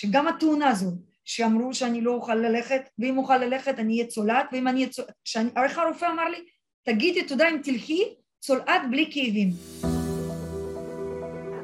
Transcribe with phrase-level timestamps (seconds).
[0.00, 0.90] שגם התאונה הזו,
[1.24, 5.56] שאמרו שאני לא אוכל ללכת, ואם אוכל ללכת אני אהיה צולעת, ואם אני אהיה צולעת,
[5.64, 6.36] איך הרופא אמר לי,
[6.84, 9.50] תגידי תודה אם תלכי, צולעת בלי כאבים.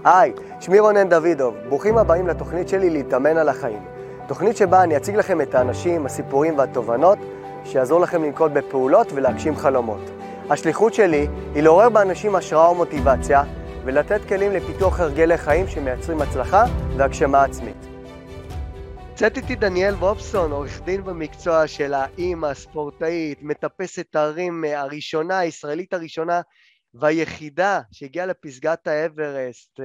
[0.04, 3.82] היי, שמי רונן דוידוב, ברוכים הבאים לתוכנית שלי להתאמן על החיים.
[4.29, 7.19] תוכנית שבה אני אציג לכם את האנשים, הסיפורים והתובנות
[7.64, 10.11] שיעזור לכם לנקוט בפעולות ולהגשים חלומות.
[10.51, 13.43] השליחות שלי היא לעורר באנשים השראה ומוטיבציה
[13.85, 16.64] ולתת כלים לפיתוח הרגלי חיים שמייצרים הצלחה
[16.96, 17.93] והגשמה עצמית.
[19.14, 26.41] נמצאת איתי דניאל וובסון, עורך דין במקצוע של האימא, הספורטאית, מטפסת ההרים הראשונה, הישראלית הראשונה
[26.95, 29.80] והיחידה שהגיעה לפסגת האברסט.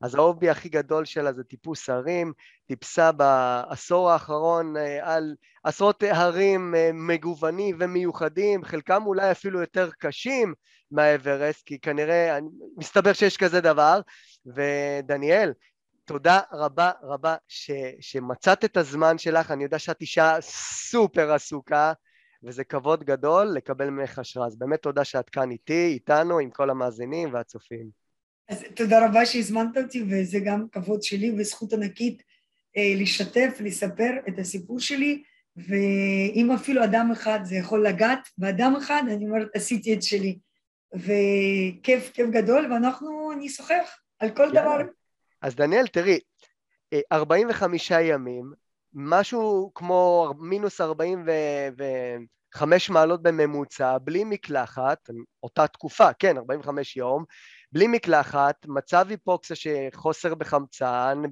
[0.00, 2.32] אז ההובי הכי גדול שלה זה טיפוס הרים,
[2.66, 10.54] טיפסה בעשור האחרון על עשרות הרים מגוונים ומיוחדים, חלקם אולי אפילו יותר קשים
[10.90, 12.38] מהאברסט, כי כנראה,
[12.76, 14.00] מסתבר שיש כזה דבר,
[14.46, 15.52] ודניאל,
[16.08, 21.92] תודה רבה רבה ש, שמצאת את הזמן שלך, אני יודע שאת אישה סופר עסוקה,
[22.42, 24.46] וזה כבוד גדול לקבל ממך השראה.
[24.46, 27.88] אז באמת תודה שאת כאן איתי, איתנו, עם כל המאזינים והצופים.
[28.48, 32.22] אז תודה רבה שהזמנת אותי, וזה גם כבוד שלי וזכות ענקית
[32.76, 35.22] אה, לשתף, לספר את הסיפור שלי,
[35.56, 40.38] ואם אפילו אדם אחד זה יכול לגעת, באדם אחד, אני אומרת, עשיתי את שלי.
[40.94, 44.62] וכיף, כיף גדול, ואנחנו נשוחח על כל יאללה.
[44.62, 44.97] דבר.
[45.42, 46.20] אז דניאל, תראי,
[47.12, 48.52] 45 אה, ימים,
[48.94, 55.10] משהו כמו מינוס 45 מעלות בממוצע, בלי מקלחת,
[55.42, 57.24] אותה תקופה, כן, 45 יום,
[57.72, 61.22] בלי מקלחת, מצב היפוקסיה שחוסר בחמצן,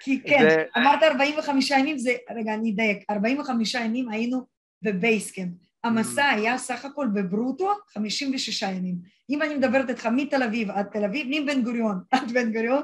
[0.00, 0.64] כי כן, זה...
[0.76, 4.53] אמרת 45 ימים, זה, רגע, אני אדייק, 45 ימים היינו
[4.84, 5.52] בבייסקאמפ.
[5.84, 6.34] המסע mm.
[6.34, 8.98] היה סך הכל בברוטו 56 ימים.
[9.30, 12.82] אם אני מדברת איתך מתל אביב עד תל אביב, מבן גוריון עד בן גוריון,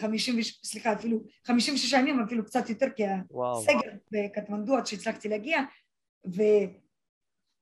[0.00, 5.60] 50, אה, סליחה, אפילו 56 ימים, אפילו קצת יותר, כי הסגר בקטמנדו עד שהצלחתי להגיע,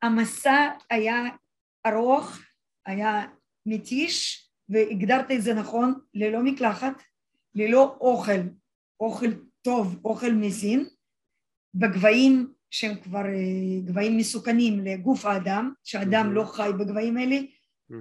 [0.03, 1.23] והמסע היה
[1.87, 2.39] ארוך,
[2.87, 3.27] היה
[3.67, 7.03] מתיש, והגדרת את זה נכון, ללא מקלחת,
[7.55, 8.41] ללא אוכל,
[9.01, 9.31] אוכל
[9.63, 10.87] טוב, אוכל מזין,
[11.75, 16.35] בגבהים שהם כבר אה, גבהים מסוכנים לגוף האדם, שאדם mm-hmm.
[16.35, 17.95] לא חי בגבהים האלה, mm-hmm.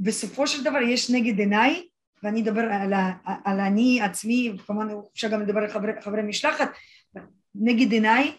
[0.00, 1.88] ובסופו של דבר יש נגד עיניי,
[2.22, 3.12] ואני אדבר על, ה,
[3.44, 6.70] על אני עצמי, כמובן אפשר גם לדבר על חברי, חברי משלחת,
[7.54, 8.36] נגד עיניי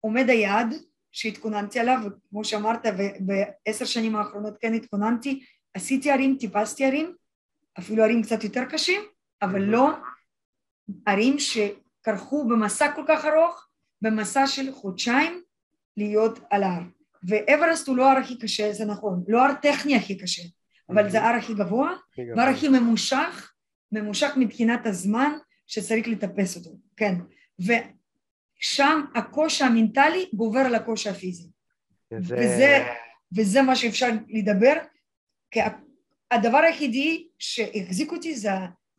[0.00, 0.74] עומד היעד
[1.12, 2.86] שהתכוננתי עליו, וכמו שאמרת,
[3.20, 5.44] בעשר שנים האחרונות כן התכוננתי,
[5.74, 7.14] עשיתי ערים, טיפסתי ערים,
[7.78, 9.00] אפילו ערים קצת יותר קשים,
[9.42, 9.90] אבל לא
[11.06, 13.69] ערים שכרכו במסע כל כך ארוך,
[14.02, 15.42] במסע של חודשיים
[15.96, 16.82] להיות על ההר.
[17.28, 20.42] ואברסט הוא לא ההר הכי קשה, זה נכון, לא ההר טכני הכי קשה,
[20.88, 21.92] אבל זה ההר הכי גבוה,
[22.36, 23.52] והר הכי ממושך,
[23.92, 25.32] ממושך מבחינת הזמן
[25.66, 27.14] שצריך לטפס אותו, כן.
[27.58, 31.48] ושם הקושי המנטלי גובר על הקושי הפיזי.
[32.10, 32.34] זה...
[32.34, 32.86] וזה,
[33.36, 34.72] וזה מה שאפשר לדבר,
[35.50, 35.60] כי
[36.30, 38.50] הדבר היחידי שהחזיק אותי זה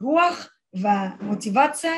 [0.01, 1.93] הרוח והמוטיבציה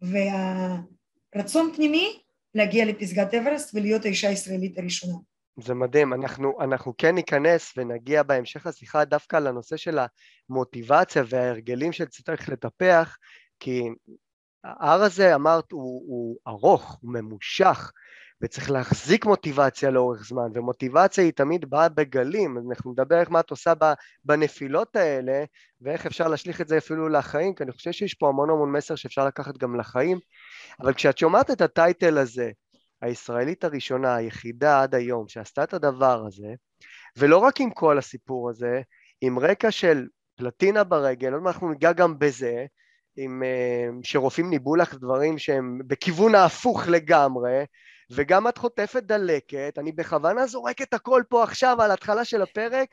[0.00, 2.22] והרצון פנימי
[2.56, 5.16] להגיע לפסגת אברסט ולהיות האישה הישראלית הראשונה.
[5.60, 9.98] זה מדהים, אנחנו, אנחנו כן ניכנס ונגיע בהמשך השיחה דווקא לנושא של
[10.48, 13.16] המוטיבציה וההרגלים שצריך לטפח,
[13.60, 13.82] כי
[14.64, 17.92] ההר הזה, אמרת, הוא, הוא ארוך, הוא ממושך,
[18.40, 23.50] וצריך להחזיק מוטיבציה לאורך זמן, ומוטיבציה היא תמיד באה בגלים, אנחנו נדבר איך מה את
[23.50, 23.72] עושה
[24.24, 25.44] בנפילות האלה,
[25.80, 28.94] ואיך אפשר להשליך את זה אפילו לחיים, כי אני חושב שיש פה המון המון מסר
[28.94, 30.18] שאפשר לקחת גם לחיים,
[30.80, 32.50] אבל כשאת שומעת את הטייטל הזה,
[33.02, 36.54] הישראלית הראשונה, היחידה עד היום, שעשתה את הדבר הזה,
[37.16, 38.80] ולא רק עם כל הסיפור הזה,
[39.20, 40.06] עם רקע של
[40.36, 42.64] פלטינה ברגל, עוד מעט אנחנו ניגע גם בזה,
[43.16, 47.64] עם, אה, שרופאים ניבאו לך דברים שהם בכיוון ההפוך לגמרי,
[48.10, 52.88] וגם את חוטפת דלקת, אני בכוונה זורק את הכל פה עכשיו על ההתחלה של הפרק,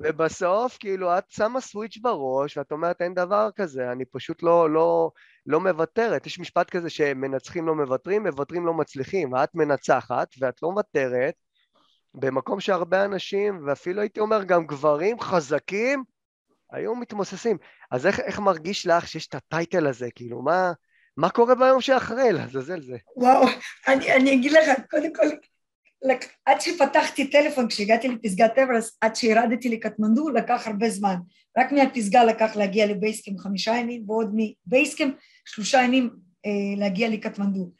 [0.00, 5.10] ובסוף, כאילו, את שמה סוויץ' בראש, ואת אומרת, אין דבר כזה, אני פשוט לא, לא,
[5.46, 6.26] לא מוותרת.
[6.26, 9.32] יש משפט כזה שמנצחים לא מוותרים, מוותרים לא מצליחים.
[9.32, 11.34] ואת מנצחת, ואת לא מוותרת,
[12.14, 16.04] במקום שהרבה אנשים, ואפילו הייתי אומר גם גברים חזקים,
[16.70, 17.58] היו מתמוססים.
[17.90, 20.08] אז איך, איך מרגיש לך שיש את הטייטל הזה?
[20.14, 20.72] כאילו, מה,
[21.16, 22.32] מה קורה ביום שאחרי?
[22.32, 22.96] לעזאזל זה.
[23.16, 23.46] וואו,
[23.88, 25.26] אני, אני אגיד לך, קודם כל,
[26.02, 26.24] לק...
[26.46, 31.14] עד שפתחתי טלפון כשהגעתי לפסגת אברס, עד שירדתי לקטמנדו, לקח הרבה זמן.
[31.58, 35.10] רק מהפסגה לקח להגיע לבייסקם חמישה ימים, ועוד מבייסקם
[35.44, 36.10] שלושה ימים
[36.46, 37.70] אה, להגיע לקטמנדו.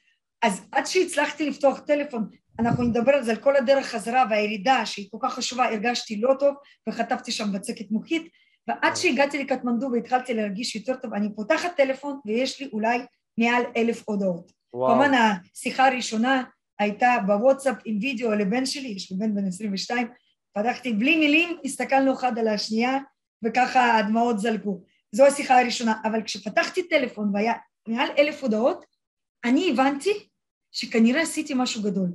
[0.42, 2.28] אז עד שהצלחתי לפתוח טלפון,
[2.58, 6.34] אנחנו נדבר על זה, על כל הדרך חזרה והירידה שהיא כל כך חשובה, הרגשתי לא
[6.38, 6.54] טוב
[6.88, 8.28] וחטפתי שם בצקת מוחית,
[8.68, 12.98] ועד שהגעתי לקטמנדו והתחלתי להרגיש יותר טוב, אני פותחת טלפון ויש לי אולי
[13.42, 14.52] מעל אלף הודעות.
[14.72, 16.42] כמובן השיחה הראשונה
[16.78, 20.08] הייתה בוואטסאפ עם וידאו לבן שלי, יש לי בן בן 22,
[20.52, 22.98] פתחתי בלי מילים, הסתכלנו אחד על השנייה
[23.44, 24.84] וככה הדמעות זלגו.
[25.12, 27.52] זו השיחה הראשונה, אבל כשפתחתי טלפון והיה
[27.88, 28.84] מעל אלף הודעות,
[29.44, 30.28] אני הבנתי
[30.72, 32.08] שכנראה עשיתי משהו גדול.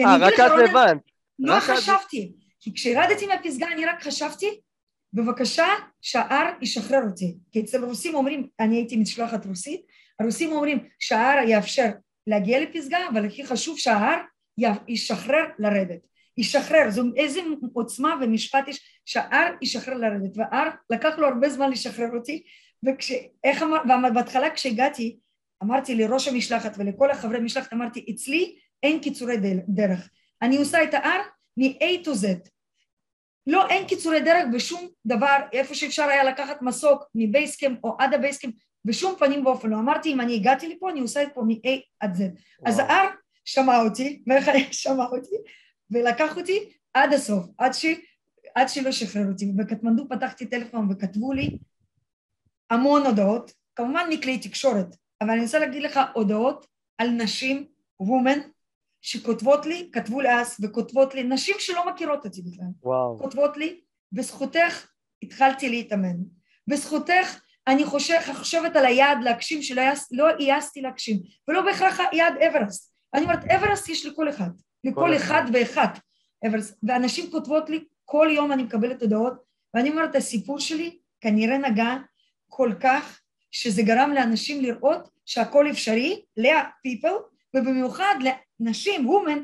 [0.00, 1.02] אה, רק את הבנת.
[1.38, 4.60] לא חשבתי, כי כשירדתי מהפסגה אני רק חשבתי,
[5.12, 5.66] בבקשה
[6.00, 7.36] שההר ישחרר אותי.
[7.52, 9.80] כי אצל הרוסים אומרים, אני הייתי משלחת רוסית,
[10.20, 11.90] הרוסים אומרים שההר יאפשר
[12.26, 14.18] להגיע לפסגה, אבל הכי חשוב שההר
[14.88, 16.00] ישחרר לרדת.
[16.38, 17.40] ישחרר, זו איזה
[17.72, 22.42] עוצמה ומשפט יש שההר ישחרר לרדת, וההר לקח לו הרבה זמן לשחרר אותי,
[22.82, 23.78] ואיך אמר,
[24.10, 25.16] ובהתחלה כשהגעתי
[25.62, 29.36] אמרתי לראש המשלחת ולכל החברי משלחת, אמרתי אצלי אין קיצורי
[29.68, 30.08] דרך,
[30.42, 31.20] אני עושה את ההר
[31.56, 32.48] מ-A to Z,
[33.46, 38.50] לא אין קיצורי דרך בשום דבר, איפה שאפשר היה לקחת מסוק מבייסקם או עד הבייסקם,
[38.86, 41.68] בשום פנים ואופן לא, אמרתי אם אני הגעתי לפה אני עושה את פה מ-A
[42.00, 42.20] עד Z,
[42.66, 43.08] אז ההר
[43.44, 44.22] שמע אותי,
[44.70, 45.36] שמע אותי
[45.90, 47.86] ולקח אותי עד הסוף, עד, ש...
[48.54, 49.46] עד שלא שחרר אותי.
[49.46, 51.58] בקטמנדו פתחתי טלפון וכתבו לי
[52.70, 56.66] המון הודעות, כמובן מכלי תקשורת, אבל אני רוצה להגיד לך הודעות
[56.98, 57.66] על נשים,
[58.00, 58.38] וומן,
[59.02, 63.18] שכותבות לי, כתבו לי אז, וכותבות לי, נשים שלא מכירות אותי בכלל, וואו.
[63.18, 63.80] כותבות לי,
[64.12, 64.86] בזכותך
[65.22, 66.16] התחלתי להתאמן,
[66.68, 69.82] בזכותך אני חושב, חושבת על היעד להגשים שלא
[70.12, 72.92] לא העזתי להגשים, ולא בהכרח היעד אברסט.
[73.14, 74.50] אני אומרת, אברסט יש לכל אחד.
[74.84, 75.88] לכל אחד ואחד.
[76.46, 79.34] אבל, ואנשים כותבות לי, כל יום אני מקבלת הודעות,
[79.74, 81.96] ואני אומרת, הסיפור שלי כנראה נגע
[82.48, 83.20] כל כך,
[83.50, 88.14] שזה גרם לאנשים לראות שהכל אפשרי, ל-people, ובמיוחד
[88.60, 89.38] לנשים, women,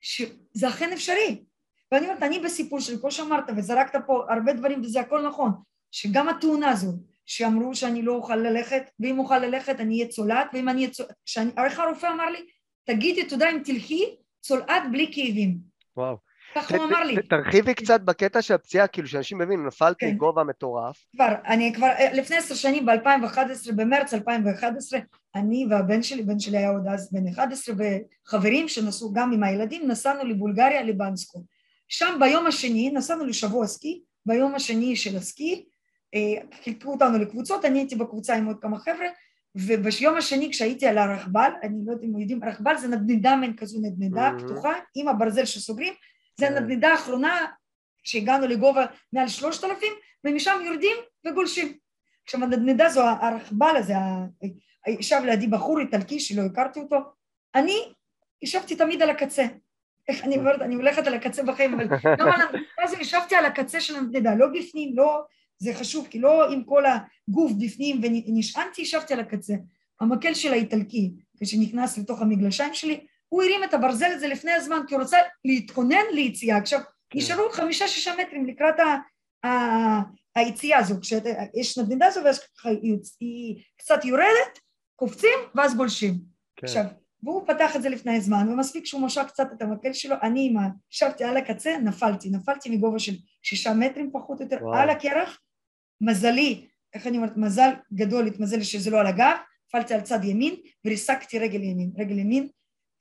[0.00, 1.44] שזה אכן אפשרי.
[1.92, 5.52] ואני אומרת, אני בסיפור שלי, כמו שאמרת, וזרקת פה הרבה דברים, וזה הכל נכון,
[5.90, 6.92] שגם התאונה הזו,
[7.28, 10.90] שאמרו שאני לא אוכל ללכת, ואם אוכל ללכת אני אהיה צולעת, ואם אני אהיה
[11.26, 12.38] צולעת, איך הרופא אמר לי,
[12.84, 14.04] תגידי תודה אם תלכי,
[14.40, 15.58] צולעת בלי כאבים.
[15.96, 16.16] וואו.
[16.54, 17.16] ככה הוא אמר לי.
[17.22, 20.16] תרחיבי קצת בקטע של הפציעה, כאילו שאנשים מבינים, נפלתי כן.
[20.16, 20.96] גובה מטורף.
[21.16, 25.00] כבר, אני כבר, אה, לפני עשר שנים, ב-2011, במרץ 2011,
[25.34, 29.90] אני והבן שלי, בן שלי היה עוד אז בן 11, וחברים שנסעו גם עם הילדים,
[29.90, 31.44] נסענו לבולגריה, לבנסקו.
[31.88, 35.64] שם ביום השני, נסענו לשבוע סקי, ביום השני של הסקי,
[36.62, 39.06] חילקו אותנו לקבוצות, אני הייתי בקבוצה עם עוד כמה חבר'ה,
[39.54, 43.78] וביום השני כשהייתי על הרכבל, אני לא יודע אם יודעים, רכבל זה נדנדה מעין כזו
[43.82, 44.42] נדנדה mm-hmm.
[44.42, 45.94] פתוחה עם הברזל שסוגרים,
[46.40, 46.56] זה כן.
[46.56, 47.46] הנדנדה האחרונה
[48.02, 49.92] שהגענו לגובה מעל שלושת אלפים
[50.24, 51.72] ומשם יורדים וגולשים.
[52.24, 53.94] עכשיו הנדנדה זו הרכבל הזה,
[54.88, 56.96] ישב לידי בחור איטלקי שלא הכרתי אותו,
[57.54, 57.92] אני
[58.42, 59.44] ישבתי תמיד על הקצה.
[60.08, 63.96] איך אני אומרת, אני הולכת על הקצה בחיים, אבל הנדנדה הזו ישבתי על הקצה של
[63.96, 65.22] הנדנדה, לא בפנים, לא,
[65.58, 69.54] זה חשוב, כי לא עם כל הגוף בפנים ונשענתי, ישבתי על הקצה.
[70.00, 74.94] המקל של האיטלקי, כשנכנס לתוך המגלשיים שלי, הוא הרים את הברזל הזה לפני הזמן, כי
[74.94, 76.56] הוא רצה להתכונן ליציאה.
[76.56, 77.18] עכשיו, כן.
[77.18, 78.96] נשארו חמישה-שישה מטרים לקראת ה...
[79.46, 80.18] ה...
[80.36, 82.40] היציאה הזו, כשיש נדנדה הזו, ואז
[83.20, 84.58] היא קצת יורדת,
[84.96, 86.14] קופצים, ואז גולשים.
[86.56, 86.66] כן.
[86.66, 86.84] עכשיו,
[87.22, 90.56] והוא פתח את זה לפני הזמן, ומספיק שהוא משך קצת את המקל שלו, אני עם
[90.56, 90.68] ה...
[90.92, 93.12] ישבתי על הקצה, נפלתי, נפלתי מגובה של
[93.42, 94.74] שישה מטרים פחות או יותר, וואו.
[94.74, 95.40] על הקרח,
[96.00, 99.36] מזלי, איך אני אומרת, מזל גדול, התמזל שזה לא על הגב,
[99.68, 101.92] נפלתי על צד ימין וריסקתי רגל ימין.
[101.98, 102.48] רגל ימין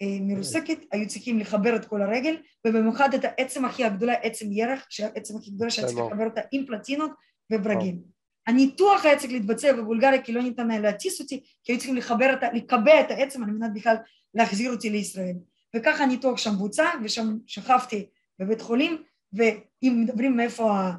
[0.02, 2.36] אה, מרוסקת, היו צריכים לחבר את כל הרגל,
[2.68, 6.66] ובמיוחד את העצם הכי הגדולה, עצם ירח, שהעצם הכי גדולה שהיה צריך לחבר אותה עם
[6.66, 7.12] פלטינות
[7.54, 8.02] וברגים.
[8.48, 12.34] הניתוח היה צריך להתבצע בבולגריה כי לא ניתן היה להטיס אותי, כי היו צריכים לחבר
[12.34, 13.96] את, לקבע את העצם על מנת בכלל
[14.34, 15.36] להחזיר אותי לישראל.
[15.76, 18.06] וככה הניתוח שם בוצע, ושם שכבתי
[18.40, 20.90] בבית חולים, ואם מדברים מאיפה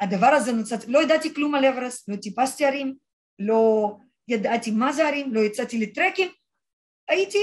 [0.00, 2.94] הדבר הזה נוצץ, לא ידעתי כלום על אברסט, לא טיפסתי הרים,
[3.38, 3.96] לא
[4.28, 6.28] ידעתי מה זה הרים, לא יצאתי לטרקים,
[7.08, 7.38] הייתי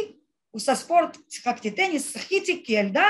[0.52, 3.06] עושה ספורט, שיחקתי טניס, שחיתי כילדה,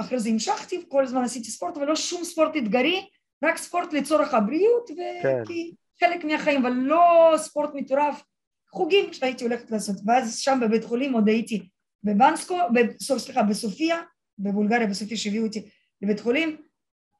[0.00, 3.08] אחרי זה המשכתי, כל הזמן עשיתי ספורט, ולא שום ספורט אתגרי,
[3.44, 6.06] רק ספורט לצורך הבריאות, וכי כן.
[6.06, 8.22] חלק מהחיים, אבל לא ספורט מטורף,
[8.70, 11.68] חוגים שהייתי הולכת לעשות, ואז שם בבית חולים עוד הייתי
[12.04, 12.58] בבנסקו,
[13.00, 14.02] סליחה, בסופיה,
[14.38, 15.68] בבולגריה, בסופיה שהביאו אותי
[16.02, 16.56] לבית חולים,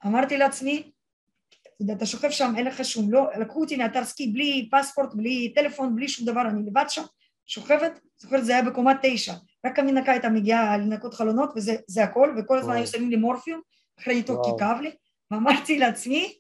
[0.07, 0.93] אמרתי לעצמי,
[1.93, 5.97] אתה שוכב שם, אין לך שום, לא, לקחו אותי מאתר סקי בלי פספורט, בלי טלפון,
[5.97, 7.03] בלי שום דבר, אני לבד שם,
[7.47, 9.35] שוכבת, זוכרת זה היה בקומה תשע,
[9.67, 13.61] רק המנקה הייתה מגיעה לנקות חלונות וזה הכל, וכל הזמן היו שמים לי מורפיום,
[14.01, 14.91] אחרי ניתוח כי כאב לי,
[15.31, 16.35] ואמרתי לעצמי,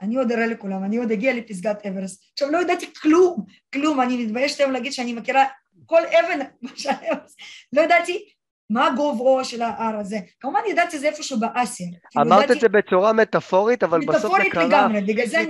[0.00, 2.24] אני עוד אראה לכולם, אני עוד אגיע לפסגת אברסט.
[2.32, 5.44] עכשיו לא ידעתי כלום, כלום, אני מתביישת היום להגיד שאני מכירה
[5.86, 6.46] כל אבן,
[7.72, 8.33] לא ידעתי
[8.70, 10.18] מה גובהו של ההר הזה.
[10.40, 11.86] כמובן ידעתי שזה איפשהו באסיה.
[12.16, 12.52] אמרת ידעתי...
[12.52, 14.38] את זה בצורה מטאפורית, אבל בסוף זה קרה.
[14.38, 15.44] מטאפורית לגמרי, בגלל זה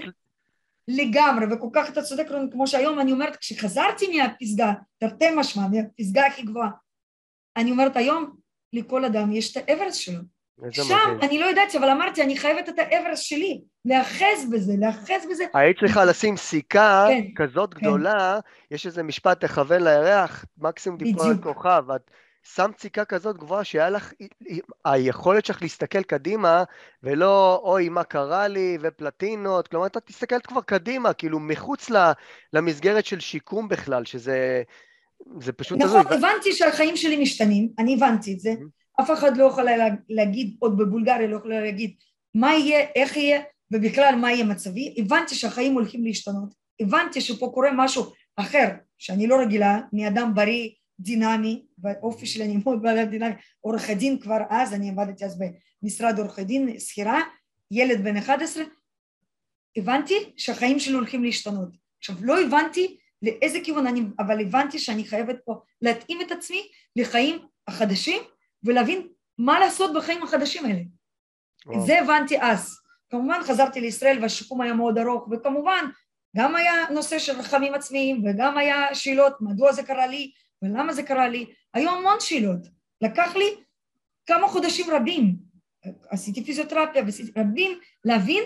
[0.88, 6.42] לגמרי, וכל כך אתה צודק, כמו שהיום אני אומרת, כשחזרתי מהפסגה, תרתי משמע, מהפסגה הכי
[6.42, 6.71] גבוהה,
[7.56, 8.30] אני אומרת היום,
[8.73, 10.21] לכל אדם יש את האברסט שלו.
[10.71, 11.18] שם.
[11.23, 15.44] אני לא יודעת, אבל אמרתי, אני חייבת את האברסט שלי, להאחז בזה, להאחז בזה.
[15.54, 17.80] היית צריכה לשים סיכה כן, כזאת כן.
[17.80, 18.38] גדולה,
[18.71, 21.85] יש איזה משפט, תכוון לירח, מקסימום דיפול על כוכב.
[21.97, 22.11] את
[22.44, 24.12] שמת סיכה כזאת גבוהה, שהיה לך,
[24.84, 26.64] היכולת שלך להסתכל קדימה,
[27.02, 31.90] ולא, אוי, מה קרה לי, ופלטינות, כלומר, אתה תסתכלת כבר קדימה, כאילו, מחוץ
[32.52, 34.62] למסגרת של שיקום בכלל, שזה...
[35.40, 35.78] זה פשוט...
[35.78, 38.54] נכון, הבנתי שהחיים שלי משתנים, אני הבנתי את זה.
[39.00, 39.64] אף אחד לא יכול
[40.08, 41.94] להגיד, עוד בבולגריה לא יכול להגיד
[42.34, 43.40] מה יהיה, איך יהיה,
[43.72, 44.94] ובכלל מה יהיה מצבי.
[44.98, 46.48] הבנתי שהחיים הולכים להשתנות.
[46.80, 50.68] הבנתי שפה קורה משהו אחר, שאני לא רגילה, מאדם בריא,
[51.00, 51.66] דינמי,
[52.24, 55.38] שלי אני מאוד בעלת דינמי, עורך הדין כבר אז, אני עבדתי אז
[55.82, 57.20] במשרד עורך הדין, שכירה,
[57.70, 58.64] ילד בן 11,
[59.76, 61.68] הבנתי שהחיים שלי הולכים להשתנות.
[61.98, 67.38] עכשיו, לא הבנתי לאיזה כיוון אני, אבל הבנתי שאני חייבת פה להתאים את עצמי לחיים
[67.68, 68.22] החדשים
[68.62, 69.08] ולהבין
[69.38, 70.80] מה לעשות בחיים החדשים האלה.
[71.76, 72.78] את זה הבנתי אז.
[73.10, 75.84] כמובן חזרתי לישראל והשיקום היה מאוד ארוך, וכמובן
[76.36, 80.30] גם היה נושא של רחמים עצמיים וגם היה שאלות מדוע זה קרה לי
[80.62, 82.61] ולמה זה קרה לי, היו המון שאלות.
[83.00, 83.46] לקח לי
[84.26, 85.37] כמה חודשים רבים,
[86.08, 87.02] עשיתי פיזיותרפיה
[87.37, 88.44] רבים, להבין,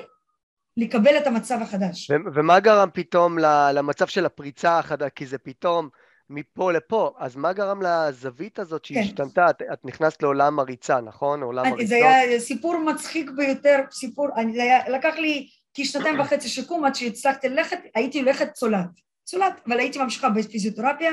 [0.76, 2.10] לקבל את המצב החדש.
[2.34, 3.38] ומה גרם פתאום
[3.74, 5.10] למצב של הפריצה החדשה?
[5.10, 5.88] כי זה פתאום
[6.30, 8.94] מפה לפה, אז מה גרם לזווית הזאת כן.
[8.94, 9.46] שהשתנתה?
[9.58, 9.64] כן.
[9.66, 11.42] את, את נכנסת לעולם הריצה, נכון?
[11.42, 11.86] עולם הריצות?
[11.86, 16.94] זה היה סיפור מצחיק ביותר, סיפור, אני, זה היה, לקח לי כשנתיים וחצי שיקום עד
[16.94, 18.90] שהצלחתי ללכת, הייתי הולכת צולעת,
[19.24, 21.10] צולעת, אבל הייתי ממשיכה בפיזיותרפיה,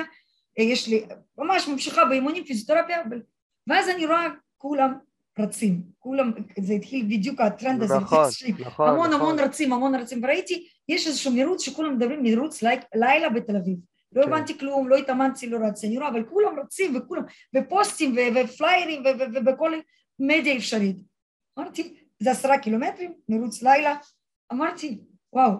[0.58, 1.06] יש לי,
[1.38, 2.98] ממש ממשיכה באימונים, פיזיותרפיה,
[3.68, 4.94] ואז אני רואה כולם
[5.40, 8.28] רצים, כולם, זה התחיל בדיוק הטרנד הזה, נכון,
[8.60, 9.22] נכון, המון נכון.
[9.22, 12.64] המון רצים, המון רצים, וראיתי, יש איזשהו מירוץ שכולם מדברים מירוץ
[12.96, 13.78] לילה בתל אביב.
[14.12, 14.28] לא כן.
[14.28, 17.24] הבנתי כלום, לא התאמנתי, לא רצתי, אני רואה, אבל כולם רצים וכולם,
[17.56, 19.80] ופוסטים ופליירים ובכל
[20.20, 20.98] מדיה אפשרית.
[21.60, 23.96] אמרתי, זה עשרה קילומטרים, מירוץ לילה.
[24.54, 25.00] אמרתי,
[25.34, 25.52] וואו,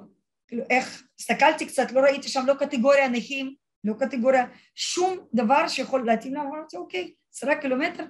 [0.48, 6.06] כאילו איך, הסתכלתי קצת, לא ראיתי שם לא קטגוריה נכים, לא קטגוריה, שום דבר שיכול
[6.06, 8.04] להתאים לה, אמרתי, אוקיי, עשרה קילומטר,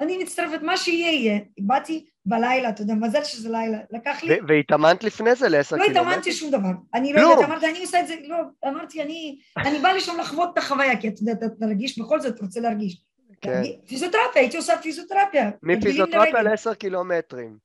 [0.00, 1.40] אני מצטרפת, מה שיהיה יהיה.
[1.58, 4.38] באתי בלילה, אתה יודע, מזל שזה לילה, לקח לי...
[4.48, 6.02] והתאמנת לפני זה לעשר קילומטר?
[6.02, 6.70] לא התאמנתי שום דבר.
[6.94, 8.36] אני לא יודעת, אמרתי, אני עושה את זה, לא,
[8.68, 12.40] אמרתי, אני, אני באה לשם לחוות את החוויה, כי אתה יודע, אתה תרגיש, בכל זאת
[12.40, 13.02] רוצה להרגיש.
[13.40, 13.62] כן.
[13.86, 15.50] פיזיותרפיה, הייתי עושה פיזיותרפיה.
[15.62, 17.56] מפיזיותרפיה לעשר קילומטרים.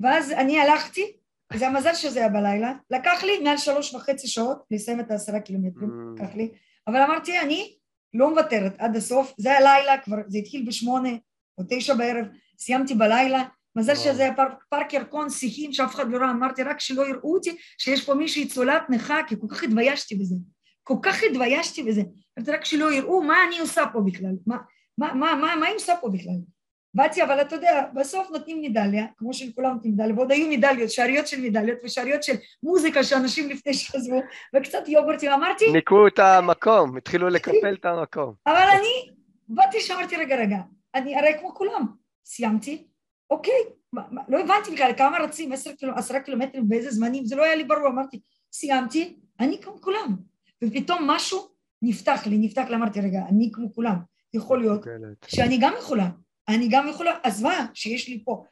[0.00, 1.12] ואז אני הלכתי,
[1.54, 5.90] זה המזל שזה היה בלילה, לקח לי מעל שלוש וחצי שעות לסיים את העשרה קילומטרים,
[5.90, 6.22] mm.
[6.22, 6.50] לקח לי,
[6.88, 7.74] אבל אמרתי, אני
[8.14, 11.10] לא מוותרת עד הסוף, זה היה לילה, כבר, זה התחיל בשמונה,
[11.58, 12.26] או תשע בערב,
[12.58, 13.44] סיימתי בלילה,
[13.76, 17.34] מזל שזה היה פארק, פארק ירקון, שיחים שאף אחד לא ראה, אמרתי רק שלא יראו
[17.34, 20.36] אותי, שיש פה מישהי צולת נכה, כי כל כך התביישתי בזה,
[20.82, 22.02] כל כך התביישתי בזה,
[22.38, 24.56] אמרתי רק שלא יראו מה אני עושה פה בכלל, מה,
[24.98, 26.53] מה, מה, מה, מה אני עושה פה בכלל.
[26.94, 31.26] באתי, אבל אתה יודע, בסוף נותנים מדליה, כמו שכולם נותנים מדליה, ועוד היו מדליות, שאריות
[31.26, 34.20] של מדליות ושאריות של מוזיקה שאנשים לפני שעזבו,
[34.56, 35.72] וקצת יוגורטים, אמרתי...
[35.72, 38.34] ניקו את המקום, התחילו לקפל את המקום.
[38.46, 39.10] אבל אני
[39.48, 40.58] באתי שאמרתי, רגע, רגע,
[40.94, 41.86] אני הרי כמו כולם,
[42.24, 42.86] סיימתי,
[43.30, 43.54] אוקיי,
[43.92, 47.54] מה, מה, לא הבנתי בכלל כמה רצים, עשרה קילו, קילומטרים, באיזה זמנים, זה לא היה
[47.54, 48.20] לי ברור, אמרתי,
[48.52, 50.16] סיימתי, אני כמו כולם.
[50.64, 51.48] ופתאום משהו
[51.82, 53.96] נפתח לי, נפתח לי, אמרתי, רגע, אני כמו כולם,
[54.34, 54.86] יכול להיות
[55.26, 56.08] שאני גם יכולה,
[56.48, 58.44] אני גם יכולה, אז מה, שיש לי פה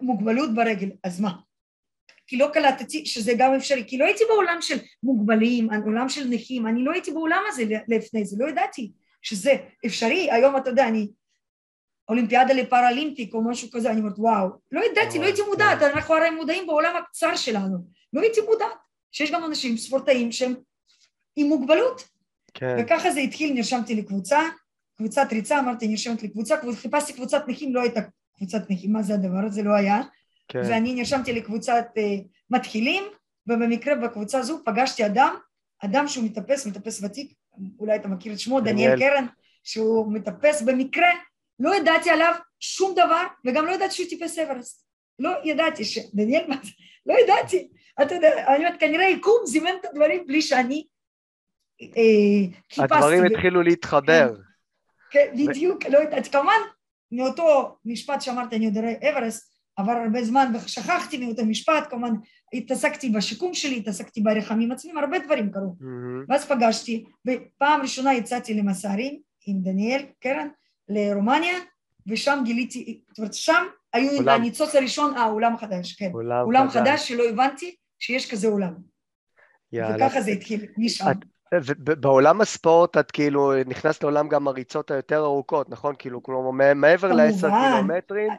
[0.00, 1.32] מוגבלות ברגל, אז מה?
[2.26, 6.66] כי לא קלטתי שזה גם אפשרי, כי לא הייתי בעולם של מוגבלים, עולם של נכים,
[6.66, 11.08] אני לא הייתי בעולם הזה לפני זה, לא ידעתי שזה אפשרי, היום אתה יודע, אני
[12.08, 16.30] אולימפיאדה לפראלימפיק או משהו כזה, אני אומרת וואו, לא ידעתי, לא הייתי מודעת, אנחנו הרי
[16.30, 17.78] מודעים בעולם הקצר שלנו,
[18.12, 18.68] לא הייתי מודעת
[19.12, 20.54] שיש גם אנשים, ספורטאים, שהם
[21.36, 22.08] עם מוגבלות.
[22.54, 22.76] כן.
[22.78, 24.40] וככה זה התחיל, נרשמתי לקבוצה,
[24.96, 28.00] קבוצת ריצה, אמרתי, נרשמת לקבוצה, חיפשתי קבוצת נכים, לא הייתה
[28.36, 29.62] קבוצת נכים, מה זה הדבר הזה?
[29.62, 30.00] לא היה.
[30.48, 30.62] כן.
[30.68, 33.04] ואני נרשמתי לקבוצת uh, מתחילים,
[33.46, 35.34] ובמקרה בקבוצה הזו פגשתי אדם,
[35.84, 37.32] אדם שהוא מטפס, מטפס ותיק,
[37.78, 39.26] אולי אתה מכיר את שמו, דניאל, קרן,
[39.64, 41.08] שהוא מטפס במקרה,
[41.60, 44.84] לא ידעתי עליו שום דבר, וגם לא ידעתי שהוא טיפס אברסט.
[45.18, 45.98] לא ידעתי ש...
[46.14, 46.70] דניאל, מה זה?
[47.06, 47.68] לא ידעתי.
[48.02, 50.84] אתה יודע, אני אומרת, כנראה יקום זימן את הדברים בלי שאני
[51.82, 52.94] אה, חיפשתי.
[52.94, 54.34] הדברים התחילו להתחבר.
[55.14, 56.60] כן, בדיוק, לא יודעת, כמובן,
[57.12, 58.80] מאותו משפט שאמרתי, אני יודע
[59.10, 62.12] אברסט, עבר הרבה זמן ושכחתי מאותו משפט, כמובן
[62.52, 65.76] התעסקתי בשיקום שלי, התעסקתי ברחמים עצמיים, הרבה דברים קרו.
[65.80, 66.26] Mm-hmm.
[66.28, 70.48] ואז פגשתי, ופעם ראשונה יצאתי למסערים עם דניאל קרן
[70.88, 71.58] לרומניה,
[72.06, 76.10] ושם גיליתי, זאת אומרת, שם היו הניצוץ הראשון, אה, עולם חדש, כן.
[76.12, 76.76] עולם, עולם חדש.
[76.76, 78.74] חדש שלא הבנתי שיש כזה עולם.
[79.72, 80.06] יאללה.
[80.06, 81.04] וככה זה התחיל, משם.
[81.10, 81.16] את,
[81.78, 85.94] בעולם הספורט את כאילו נכנסת לעולם גם הריצות היותר ארוכות, נכון?
[85.98, 88.32] כאילו, כלומר, מעבר לעשר קילומטרים.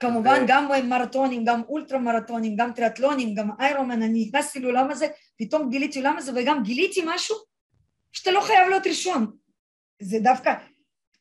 [0.00, 0.44] כמובן.
[0.46, 5.06] גם מרתונים, גם אולטרה מרתונים, גם טריאטלונים, גם איירומן, אני נכנסתי לעולם הזה,
[5.38, 7.36] פתאום גיליתי עולם הזה, וגם גיליתי משהו
[8.12, 9.36] שאתה לא חייב להיות ראשון.
[10.02, 10.54] זה דווקא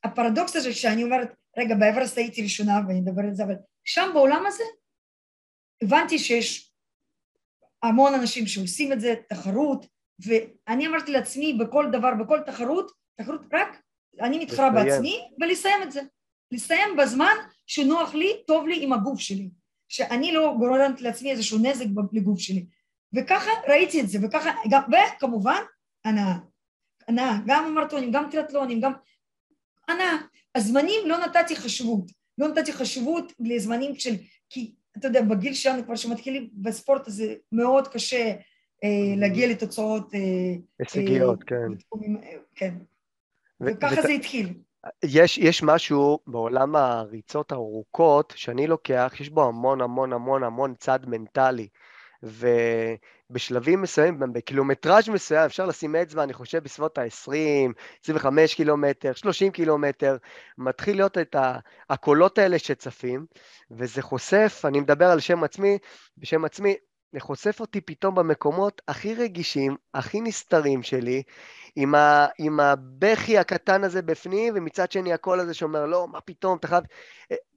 [0.03, 4.43] הפרדוקס הזה שאני אומרת, רגע, באברסט הייתי ראשונה ואני אדבר על זה, אבל שם בעולם
[4.47, 4.63] הזה
[5.81, 6.73] הבנתי שיש
[7.83, 9.85] המון אנשים שעושים את זה, תחרות,
[10.25, 13.81] ואני אמרתי לעצמי בכל דבר, בכל תחרות, תחרות רק,
[14.19, 16.01] אני מתחרה בעצמי ולסיים את זה.
[16.51, 17.35] לסיים בזמן
[17.67, 19.49] שנוח לי, טוב לי עם הגוף שלי.
[19.87, 22.65] שאני לא גורמת לעצמי איזשהו נזק לגוף שלי.
[23.13, 25.61] וככה ראיתי את זה, וככה, גם, וכמובן,
[26.05, 26.35] הנאה.
[27.07, 28.93] הנאה, גם מרתונים, גם טריאטלונים, גם...
[29.87, 30.17] הנאה.
[30.55, 32.11] הזמנים לא נתתי חשיבות.
[32.37, 34.15] לא נתתי חשיבות לזמנים של...
[34.49, 38.33] כי אתה יודע, בגיל שלנו כבר שמתחילים בספורט הזה מאוד קשה
[39.17, 40.13] להגיע לתוצאות...
[40.13, 40.19] אה,
[40.79, 41.71] הישגיות, אה, כן.
[42.55, 42.73] כן.
[43.61, 44.53] וככה זה התחיל.
[45.03, 50.99] יש, יש משהו בעולם הריצות הארוכות שאני לוקח, יש בו המון המון המון המון צד
[51.07, 51.67] מנטלי.
[52.23, 57.71] ובשלבים מסוימים, בקילומטראז' מסוים, אפשר לשים אצבע, אני חושב, בסביבות ה-20,
[58.03, 60.17] 25 קילומטר, 30 קילומטר,
[60.57, 61.35] מתחיל להיות את
[61.89, 63.25] הקולות האלה שצפים,
[63.71, 65.77] וזה חושף, אני מדבר על שם עצמי,
[66.17, 66.75] בשם עצמי,
[67.17, 71.23] חושף אותי פתאום במקומות הכי רגישים, הכי נסתרים שלי,
[71.75, 76.57] עם, ה, עם הבכי הקטן הזה בפנים, ומצד שני הקול הזה שאומר, לא, מה פתאום,
[76.57, 76.83] אתה חייב...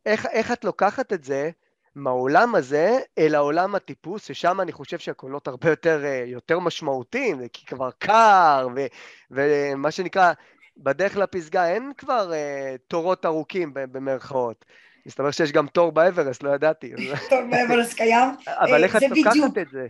[0.06, 1.50] איך, איך את לוקחת את זה
[1.94, 7.66] מהעולם הזה אל העולם הטיפוס, ששם אני חושב שהקולות הרבה יותר, אה, יותר משמעותיים, כי
[7.66, 8.86] כבר קר, ו,
[9.30, 10.32] ומה שנקרא,
[10.76, 14.64] בדרך לפסגה אין כבר uh, תורות ארוכים במרכאות.
[15.06, 16.92] מסתבר שיש גם תור באברסט, לא ידעתי.
[17.30, 18.28] תור באברסט קיים.
[18.46, 19.86] אבל אה, איך את לוקחת את זה?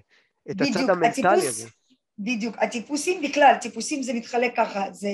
[0.51, 1.68] את הצד המנטלי הזה.
[2.18, 2.57] בדיוק.
[2.59, 5.09] הטיפוסים בכלל, טיפוסים זה מתחלק ככה, זה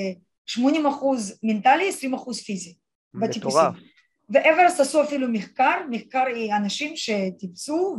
[0.47, 2.75] 80 אחוז מנטלי, 20 אחוז פיזי.
[3.15, 3.61] בטיפוסים.
[3.61, 3.75] מטורף.
[4.31, 6.25] ואברסט עשו אפילו מחקר, מחקר
[6.57, 7.97] אנשים שטיפסו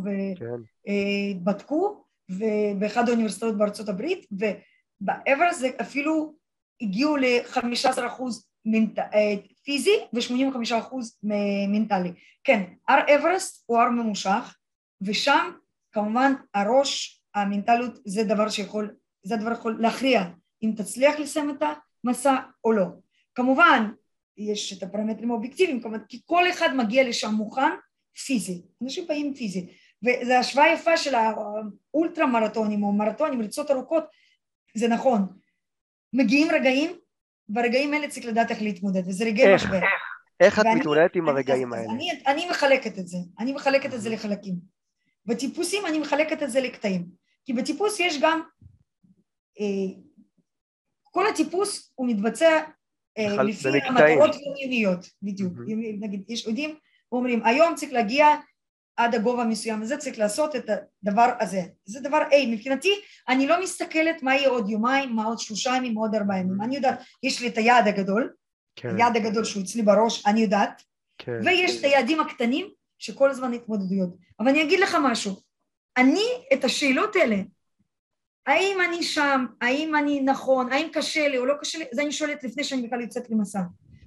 [1.36, 2.44] ובדקו כן.
[2.46, 6.34] אה, באחד האוניברסיטאות בארצות הברית, ובאברסט אפילו
[6.82, 8.48] הגיעו ל-15 אחוז
[8.98, 9.36] אה,
[9.70, 11.18] פיזי ו-85 אחוז
[11.70, 12.12] מנטלי.
[12.44, 14.58] כן, הר אברסט הוא הר ממושך,
[15.02, 15.52] ושם
[15.92, 20.24] כמובן הראש, המנטליות זה דבר שיכול, זה דבר יכול להכריע
[20.64, 21.64] אם תצליח לסיים את
[22.04, 22.86] המסע או לא.
[23.36, 23.92] כמובן
[24.38, 27.72] יש את הפרמטרים האובייקטיביים, כי כל אחד מגיע לשם מוכן
[28.26, 29.68] פיזי, אנשים באים פיזי,
[30.04, 34.04] וזו השוואה יפה של האולטרה מרתונים או מרתונים, ריצות ארוכות,
[34.76, 35.28] זה נכון,
[36.14, 36.92] מגיעים רגעים,
[37.50, 39.80] ברגעים האלה צריך לדעת איך להתמודד, וזה רגעי משבר.
[40.40, 40.60] איך?
[40.60, 41.92] את מתמודדת עם הרגעים האלה?
[41.92, 44.56] אני, אני מחלקת את זה, אני מחלקת את זה לחלקים.
[45.26, 47.06] בטיפוסים אני מחלקת את זה לקטעים,
[47.46, 48.42] כי בטיפוס יש גם,
[49.60, 49.96] אה,
[51.04, 52.60] כל הטיפוס הוא מתבצע
[53.18, 55.54] אה, לפי המטרות היומיות, בדיוק.
[56.00, 56.76] נגיד, יש עובדים
[57.12, 58.28] ואומרים, היום צריך להגיע
[59.00, 61.62] עד הגובה מסוים הזה, צריך לעשות את הדבר הזה.
[61.86, 62.48] זה דבר A.
[62.48, 66.40] מבחינתי, אני לא מסתכלת מה יהיה עוד יומיים, מה עוד שלושה ימים, מה עוד ארבעה
[66.40, 66.62] ימים.
[66.62, 68.34] אני יודעת, יש לי את היעד הגדול,
[68.76, 68.96] כן.
[68.96, 70.84] היעד הגדול שהוא אצלי בראש, אני יודעת,
[71.18, 71.40] כן.
[71.46, 74.10] ויש את היעדים הקטנים שכל הזמן התמודדויות.
[74.40, 75.36] אבל אני אגיד לך משהו,
[75.98, 77.36] אני את השאלות האלה
[78.46, 82.12] האם אני שם, האם אני נכון, האם קשה לי או לא קשה לי, זה אני
[82.12, 83.62] שואלת לפני שאני בכלל יוצאת למסע.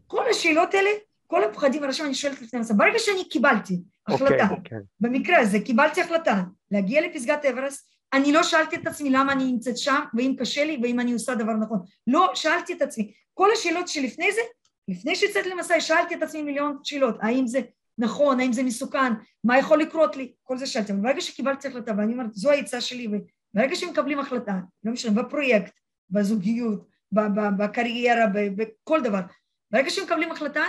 [0.06, 0.90] כל השאלות האלה,
[1.32, 2.74] כל הפחדים הראשיים אני שואלת לפני המסע.
[2.74, 4.80] ברגע שאני קיבלתי החלטה, okay, אוקיי, okay.
[5.00, 9.78] במקרה הזה קיבלתי החלטה להגיע לפסגת אברסט, אני לא שאלתי את עצמי למה אני נמצאת
[9.78, 11.78] שם, ואם קשה לי, ואם אני עושה דבר נכון.
[12.06, 13.12] לא שאלתי את עצמי.
[13.34, 14.40] כל השאלות שלפני זה,
[14.88, 17.16] לפני שיצאתי למסע, שאלתי את עצמי מיליון שאלות.
[17.20, 17.60] האם זה
[17.98, 19.12] נכון, האם זה מסוכן,
[19.44, 20.92] מה יכול לקרות לי, כל זה שאלתי.
[20.92, 25.72] ברגע שקיבלתי החלטה, ואני אומרת, זו העצה שלי, וברגע שמקבלים החלטה, לא משנה, בפרויקט,
[26.10, 26.88] בזוגיות,
[27.58, 29.20] בקריירה, בכל דבר,
[29.70, 30.62] ברגע שמקבלים החלטה,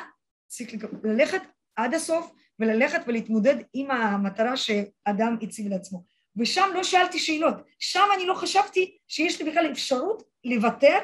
[0.54, 1.42] צריך ללכת
[1.76, 6.04] עד הסוף וללכת ולהתמודד עם המטרה שאדם הציב לעצמו.
[6.38, 10.98] ושם לא שאלתי שאלות, שם אני לא חשבתי שיש לי בכלל אפשרות לוותר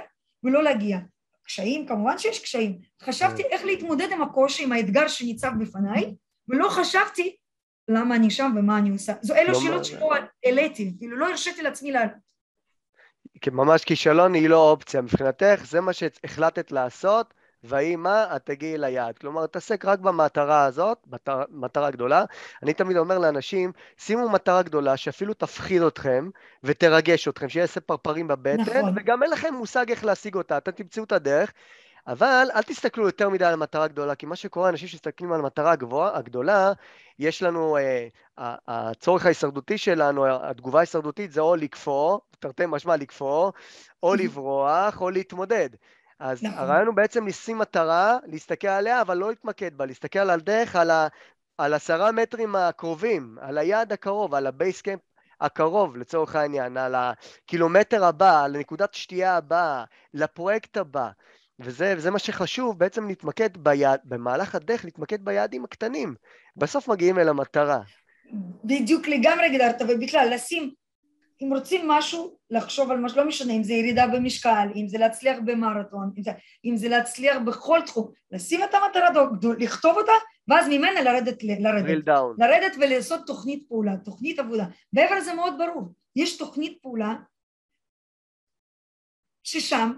[0.44, 0.98] ולא להגיע.
[1.44, 2.80] קשיים, כמובן שיש קשיים.
[3.02, 6.16] חשבתי איך להתמודד עם הקושי, עם האתגר שניצב בפניי,
[6.48, 7.36] ולא חשבתי
[7.88, 9.14] למה אני שם ומה אני עושה.
[9.22, 10.12] זו אלו לא שאלות שלא
[10.46, 12.14] העליתי, כאילו לא הרשיתי לעצמי לעלות.
[13.52, 19.18] ממש כישלון היא לא אופציה מבחינתך, זה מה שהחלטת לעשות, ויהי מה, את תגיעי ליעד.
[19.18, 22.26] כלומר, תעסק רק במטרה הזאת, מטרה, מטרה גדולה.
[22.64, 26.30] אני תמיד אומר לאנשים, שימו מטרה גדולה שאפילו תפחיד אתכם
[26.64, 28.94] ותרגש אתכם, שיהיה עשר פרפרים בבטן, נכון.
[28.96, 31.54] וגם אין לכם מושג איך להשיג אותה, אתם תמצאו את הדרך.
[32.08, 35.72] אבל אל תסתכלו יותר מדי על המטרה הגדולה, כי מה שקורה, אנשים שמסתכלים על המטרה
[35.72, 36.74] הגבוהה, הגדולה,
[37.20, 38.08] יש לנו, אה,
[38.68, 43.54] הצורך ההישרדותי שלנו, התגובה ההישרדותית זה או לקפוא, תרתי משמע לקפוא,
[44.04, 45.70] או לברוח, או להתמודד.
[46.20, 46.60] אז נכון.
[46.60, 50.92] הרעיון הוא בעצם לשים מטרה, להסתכל עליה, אבל לא להתמקד בה, להסתכל על הדרך, על,
[50.92, 51.08] ה,
[51.58, 55.00] על עשרה מטרים הקרובים, על היעד הקרוב, על ה base camp
[55.42, 61.10] הקרוב לצורך העניין, על הקילומטר הבא, על נקודת שתייה הבאה, לפרויקט הבא.
[61.60, 66.16] וזה, וזה מה שחשוב, בעצם להתמקד ביעד, במהלך הדרך, להתמקד ביעדים הקטנים.
[66.56, 67.80] בסוף מגיעים אל המטרה.
[68.64, 70.74] בדיוק לגמרי הגדרת, ובכלל, לשים
[71.42, 75.38] אם רוצים משהו, לחשוב על משהו, לא משנה אם זה ירידה במשקל, אם זה להצליח
[75.46, 76.32] במרתון, אם זה,
[76.66, 79.10] אם זה להצליח בכל תחום, לשים את המטרה,
[79.60, 80.12] לכתוב אותה,
[80.48, 84.66] ואז ממנה לרדת, לרדת, לרדת ולעשות תוכנית פעולה, תוכנית עבודה.
[84.94, 87.16] מעבר לזה מאוד ברור, יש תוכנית פעולה
[89.44, 89.92] ששם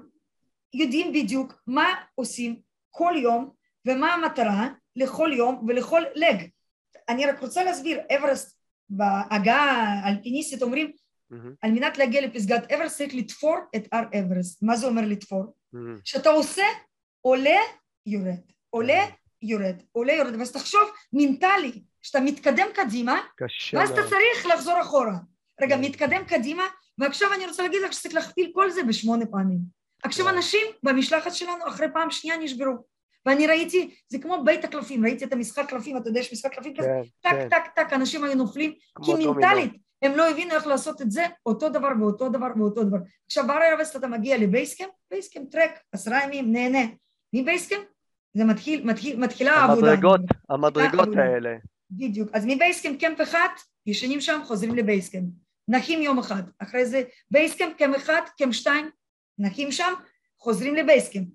[0.73, 3.51] יודעים בדיוק מה עושים כל יום
[3.87, 6.47] ומה המטרה לכל יום ולכל לג.
[7.09, 8.57] אני רק רוצה להסביר, אברסט
[8.89, 9.55] בהגה
[10.03, 10.91] האלפיניסטית אומרים
[11.31, 11.55] Mm-hmm.
[11.61, 14.63] על מנת להגיע לפסגת אברסט צריך לתפור את הר אברסט.
[14.63, 15.43] מה זה אומר לתפור?
[15.43, 16.01] Mm-hmm.
[16.03, 16.65] שאתה עושה,
[17.21, 17.59] עולה,
[18.05, 18.51] יורד.
[18.69, 19.11] עולה, mm-hmm.
[19.41, 19.75] יורד.
[19.91, 20.35] עולה, יורד.
[20.35, 23.21] ואז תחשוב מנטלי, שאתה מתקדם קדימה,
[23.73, 25.15] ואז אתה צריך לחזור אחורה.
[25.61, 26.63] רגע, מתקדם קדימה,
[26.97, 29.59] ועכשיו אני רוצה להגיד לך שצריך להכפיל כל זה בשמונה פעמים.
[30.03, 32.91] עכשיו אנשים במשלחת שלנו אחרי פעם שנייה נשברו.
[33.25, 36.73] ואני ראיתי, זה כמו בית הקלפים, ראיתי את המשחק קלפים, אתה יודע, יש משחק קלפים
[36.77, 36.87] כזה,
[37.21, 37.49] כן, טק, כן.
[37.49, 38.73] טק, טק, אנשים היו נופלים,
[39.05, 42.97] כי מנטלית, הם לא הבינו איך לעשות את זה, אותו דבר ואותו דבר ואותו דבר.
[43.25, 46.87] עכשיו אוורסט אתה מגיע ל base camp, base camp טרק, עשרה ימים, נהנה.
[47.33, 47.83] מ base camp
[48.33, 49.91] זה מתחיל, מתחיל, מתחילה העבודה.
[49.91, 51.55] המדרגות, המדרגות האלה.
[51.91, 52.29] בדיוק.
[52.33, 53.47] אז מ base camp camp אחד,
[53.85, 55.25] ישנים שם, חוזרים ל base camp.
[55.67, 56.43] נחים יום אחד.
[56.59, 58.89] אחרי זה base camp camp אחד, camp שתיים,
[59.39, 59.93] נחים שם,
[60.39, 61.27] חוזרים ל base camp.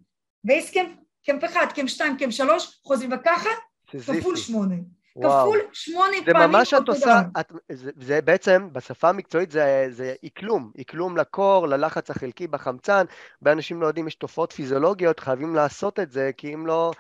[0.45, 0.91] base camp
[1.27, 3.51] camp אחד, camp שתיים, camp שלוש, חוזרים וככה,
[3.87, 4.75] כפול שמונה.
[5.23, 10.15] כפול שמונה זה פעמים ממש את עושה, את, זה, זה בעצם, בשפה המקצועית זה, זה
[10.23, 13.05] איקלום, איקלום לקור, ללחץ החלקי בחמצן,
[13.43, 16.93] הרבה אנשים לא יודעים, יש תופעות פיזיולוגיות, חייבים לעשות את זה, כי אם לא,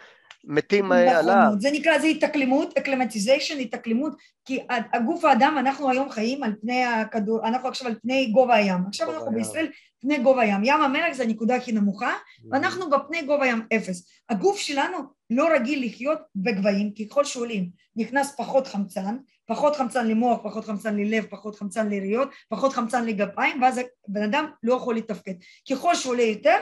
[0.46, 1.52] מתים אה, נכון, עליו.
[1.58, 4.12] זה נקרא, זה התאקלמות, acclimatization, התאקלמות,
[4.44, 4.60] כי
[4.92, 9.12] הגוף האדם, אנחנו היום חיים על פני הכדור, אנחנו עכשיו על פני גובה הים, עכשיו
[9.12, 9.66] אנחנו בישראל
[10.00, 12.46] פני גובה הים, ים המלח זה הנקודה הכי נמוכה, mm.
[12.50, 14.08] ואנחנו בפני גובה הים אפס.
[14.28, 14.98] הגוף שלנו
[15.30, 21.26] לא רגיל לחיות בגבהים, ככל שעולים נכנס פחות חמצן, פחות חמצן למוח, פחות חמצן ללב,
[21.30, 25.32] פחות חמצן לריאות, פחות חמצן לגפיים, ואז הבן אדם לא יכול לתפקד.
[25.70, 26.56] ככל שעולה יותר,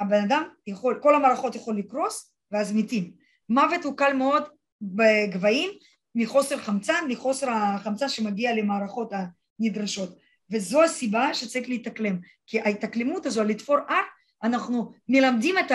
[0.00, 3.12] הבן אדם יכול, כל המערכות יכול לקרוס, ואז מתים.
[3.48, 4.42] מוות הוא קל מאוד
[4.82, 5.70] בגבהים
[6.14, 9.12] מחוסר חמצן, מחוסר החמצן שמגיע למערכות
[9.60, 10.18] הנדרשות.
[10.50, 12.18] וזו הסיבה שצריך להתאקלם.
[12.46, 14.02] כי ההתאקלמות הזו, לתפור אר,
[14.42, 15.72] אנחנו מלמדים את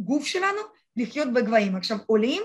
[0.00, 0.60] הגוף שלנו
[0.96, 1.76] לחיות בגבהים.
[1.76, 2.42] עכשיו עולים,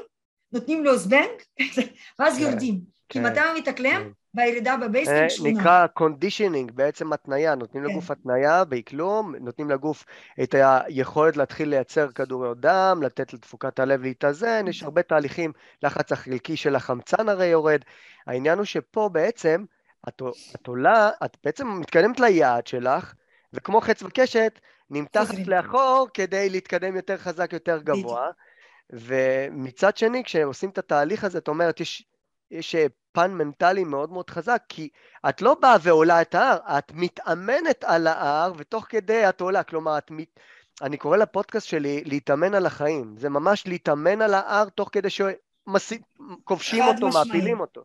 [0.53, 1.29] נותנים לו זבנג,
[2.19, 2.79] ואז כן, יורדים.
[3.09, 3.25] כי כן.
[3.25, 4.03] מתי הוא מתאקלם?
[4.03, 4.09] כן.
[4.33, 5.49] בירידה בבייסטינג אה, שונה.
[5.49, 7.89] נקרא conditioning, בעצם התניה, נותנים כן.
[7.89, 10.05] לגוף התניה באקלום, נותנים לגוף
[10.43, 15.51] את היכולת להתחיל לייצר כדוריות דם, לתת לתפוקת הלב להתאזן, יש הרבה תהליכים,
[15.83, 17.81] לחץ החלקי של החמצן הרי יורד.
[18.27, 19.63] העניין הוא שפה בעצם,
[20.07, 20.21] את,
[20.55, 23.13] את עולה, את בעצם מתקדמת ליעד שלך,
[23.53, 24.59] וכמו חץ וקשת,
[24.89, 28.29] נמתחת לאחור כדי להתקדם יותר חזק, יותר גבוה.
[28.91, 32.03] ומצד שני, כשעושים את התהליך הזה, את אומרת, יש,
[32.51, 34.89] יש אה, פן מנטלי מאוד מאוד חזק, כי
[35.29, 39.97] את לא באה ועולה את ההר, את מתאמנת על ההר, ותוך כדי את עולה, כלומר,
[39.97, 40.39] את מת...
[40.81, 46.83] אני קורא לפודקאסט שלי להתאמן על החיים, זה ממש להתאמן על ההר תוך כדי שכובשים
[46.83, 47.25] אותו, משמעי.
[47.25, 47.81] מעפילים אותו.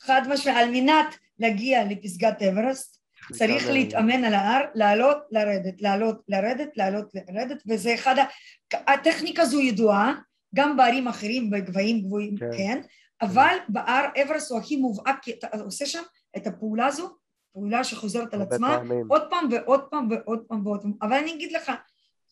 [0.00, 3.00] חד משמעי, על מנת להגיע לפסגת אברסט,
[3.32, 8.24] צריך להתאמן על ההר, לעלות, לרדת, לעלות, לרדת, לעלות, לרדת, וזה אחד ה...
[8.72, 10.14] הטכניקה הזו ידועה,
[10.54, 12.80] גם בערים אחרים, בגבהים גבוהים, כן, כן
[13.22, 16.02] אבל בהר אברס הוא הכי מובהק, כי אתה עושה שם
[16.36, 17.16] את הפעולה הזו,
[17.52, 19.06] פעולה שחוזרת על עצמה, פעמים.
[19.08, 20.92] עוד פעם ועוד פעם ועוד פעם ועוד פעם.
[21.02, 21.72] אבל אני אגיד לך,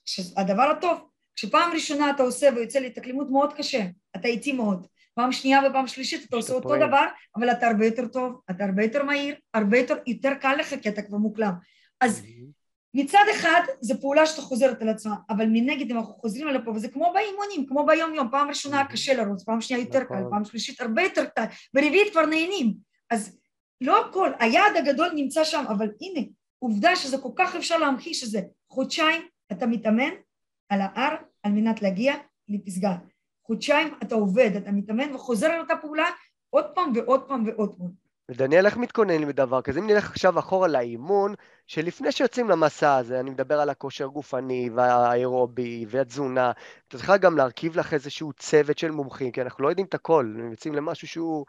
[0.04, 0.98] שהדבר הטוב,
[1.36, 3.84] כשפעם ראשונה אתה עושה ויוצא להתאקלימות מאוד קשה,
[4.16, 8.06] אתה איטי מאוד, פעם שנייה ופעם שלישית אתה עושה אותו דבר, אבל אתה הרבה יותר
[8.08, 11.52] טוב, אתה הרבה יותר מהיר, הרבה יותר, יותר קל לך כי אתה כבר מוקלם.
[12.00, 12.22] אז
[12.94, 16.70] מצד אחד זו פעולה שאתה חוזרת על עצמה, אבל מנגד אם אנחנו חוזרים עליה פה,
[16.70, 20.30] וזה כמו באימונים, כמו ביום יום, פעם ראשונה קשה לרוץ, פעם שנייה יותר קל, נכון.
[20.30, 22.74] פעם שלישית הרבה יותר קל, ברביעית כבר נהנים.
[23.10, 23.38] אז
[23.80, 26.26] לא הכל, היעד הגדול נמצא שם, אבל הנה,
[26.58, 29.22] עובדה שזה כל כך אפשר להמחיש שזה חודשיים
[29.52, 30.10] אתה מתאמן
[30.68, 32.14] על ההר על מנת להגיע
[32.48, 32.96] לפסגה.
[33.46, 36.06] חודשיים אתה עובד, אתה מתאמן וחוזר על אותה פעולה
[36.50, 38.07] עוד פעם ועוד פעם ועוד פעם.
[38.30, 39.80] ודניאל, איך מתכונן לדבר כזה?
[39.80, 41.34] אם נלך עכשיו אחורה לאימון,
[41.66, 46.52] שלפני שיוצאים למסע הזה, אני מדבר על הכושר גופני והאירובי והתזונה,
[46.88, 50.34] אתה צריך גם להרכיב לך איזשהו צוות של מומחים, כי אנחנו לא יודעים את הכל,
[50.50, 51.46] יוצאים למשהו שהוא...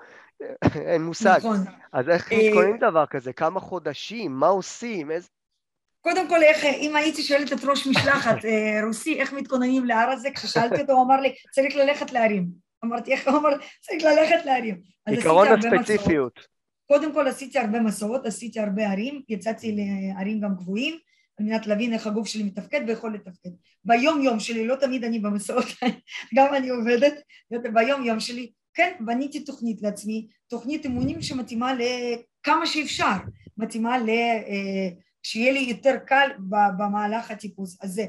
[0.76, 1.38] אין מושג.
[1.38, 1.58] נכון.
[1.94, 3.34] אז איך אה, מתכוננים לדבר כזה?
[3.34, 4.32] כמה חודשים?
[4.32, 5.12] מה עושים?
[5.12, 5.28] איזה...
[6.02, 10.30] קודם כל, איך, אם הייתי שואלת את ראש משלחת אה, רוסי, איך מתכוננים להר הזה,
[10.36, 12.48] כששאלתי אותו, הוא אמר לי, צריך ללכת להרים.
[12.86, 13.50] אמרתי, איך הוא אמר,
[13.82, 14.82] צריך ללכת להרים.
[15.06, 16.59] עיקרון הספציפיות.
[16.92, 21.00] קודם כל עשיתי הרבה מסעות, עשיתי הרבה ערים, יצאתי לערים גם גבוהים,
[21.38, 23.50] על מנת להבין איך הגוף שלי מתפקד ויכול לתפקד.
[23.86, 25.66] ביום יום שלי, לא תמיד אני במסעות,
[26.36, 27.14] גם אני עובדת,
[27.74, 33.16] ביום יום שלי, כן, בניתי תוכנית לעצמי, תוכנית אימונים שמתאימה לכמה שאפשר,
[33.58, 34.10] מתאימה ל...
[34.10, 34.90] אה,
[35.24, 36.30] שיהיה לי יותר קל
[36.78, 37.78] במהלך הטיפוס.
[37.82, 38.06] אז זה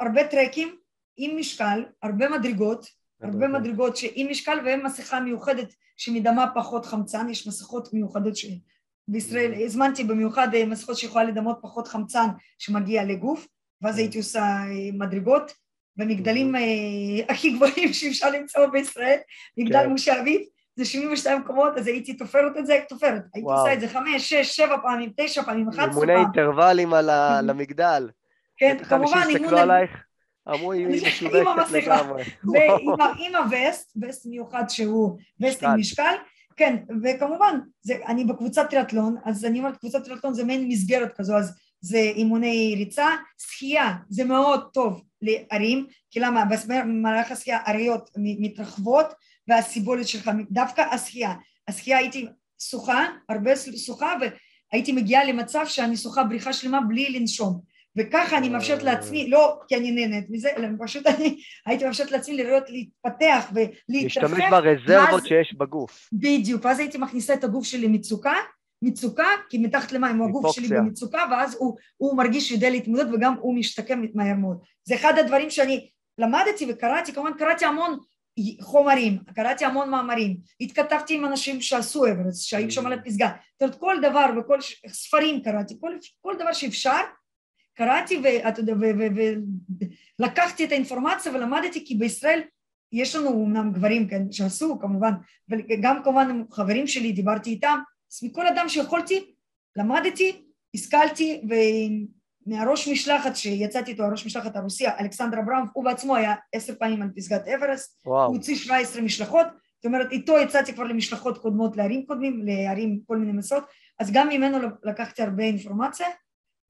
[0.00, 0.76] הרבה טרקים
[1.16, 2.86] עם משקל, הרבה מדרגות,
[3.22, 9.64] הרבה מדרגות שעם משקל ומסכה מיוחדת שמדמה פחות חמצן, יש מסכות מיוחדות שבישראל, mm-hmm.
[9.64, 12.26] הזמנתי במיוחד אה, מסכות שיכולה לדמות פחות חמצן
[12.58, 13.46] שמגיע לגוף,
[13.82, 15.52] ואז הייתי עושה אה, מדרגות
[15.96, 16.58] במגדלים mm-hmm.
[16.58, 19.18] אה, הכי גבוהים שאפשר למצוא בישראל,
[19.58, 19.90] מגדל כן.
[19.90, 23.22] מושבית, זה 72 קומות, אז הייתי תופרת את זה, תופרת.
[23.34, 25.90] הייתי עושה את זה חמש, שש, שבע פעמים, תשע פעמים, אחת פעם.
[25.90, 28.10] אימוני אינטרוולים על המגדל.
[28.56, 29.54] כן, כמובן, אימון...
[30.48, 32.22] אמרו, היא משובצת לגמרי.
[32.98, 36.14] ועם הווסט, וסט מיוחד שהוא וסט עם משקל,
[36.56, 41.36] כן, וכמובן, זה, אני בקבוצת טריאטלון, אז אני אומרת, קבוצת טריאטלון זה מעין מסגרת כזו,
[41.36, 43.06] אז זה אימוני ריצה,
[43.38, 46.44] שחייה זה מאוד טוב לערים, כי למה?
[46.68, 49.06] במהלך השחייה עריות מתרחבות,
[49.48, 51.34] והסיבולת שלך, דווקא השחייה.
[51.68, 52.26] השחייה הייתי
[52.70, 54.14] שוחה, הרבה שוחה,
[54.72, 57.60] והייתי מגיעה למצב שאני שוחה בריחה שלמה בלי לנשום.
[57.98, 62.36] וככה אני מאפשרת לעצמי, לא כי אני נהנית מזה, אלא פשוט אני הייתי מאפשרת לעצמי
[62.36, 63.88] לראות להתפתח ולהתרחב.
[63.88, 66.08] להשתמש ברזרבות שיש בגוף.
[66.12, 68.34] בדיוק, ואז הייתי מכניסה את הגוף שלי מצוקה,
[68.82, 73.54] מצוקה, כי מתחת למים הגוף שלי במצוקה, ואז הוא, הוא מרגיש שיודע להתמודד וגם הוא
[73.54, 74.58] משתקם מהר מאוד.
[74.84, 77.98] זה אחד הדברים שאני למדתי וקראתי, כמובן קראתי המון
[78.60, 83.74] חומרים, קראתי המון מאמרים, התכתבתי עם אנשים שעשו אברס, שהיו שם על הפסגה, זאת אומרת
[83.74, 87.00] כל דבר וכל ספרים קראתי, כל, כל דבר שאפשר
[87.74, 88.22] קראתי
[90.18, 92.40] ולקחתי את האינפורמציה ולמדתי כי בישראל
[92.92, 95.12] יש לנו אומנם גברים כן, שעשו כמובן,
[95.48, 97.78] וגם כמובן חברים שלי דיברתי איתם,
[98.12, 99.34] אז מכל אדם שיכולתי
[99.76, 100.42] למדתי,
[100.74, 101.42] השכלתי
[102.46, 107.08] מהראש משלחת שיצאתי איתו, הראש משלחת הרוסיה, אלכסנדר אברהם, הוא בעצמו היה עשר פעמים על
[107.16, 108.00] פסגת אברסט.
[108.26, 113.18] הוא הוציא 17 משלחות, זאת אומרת איתו יצאתי כבר למשלחות קודמות לערים קודמים, לערים כל
[113.18, 113.64] מיני מסעות,
[113.98, 116.06] אז גם ממנו לקחתי הרבה אינפורמציה,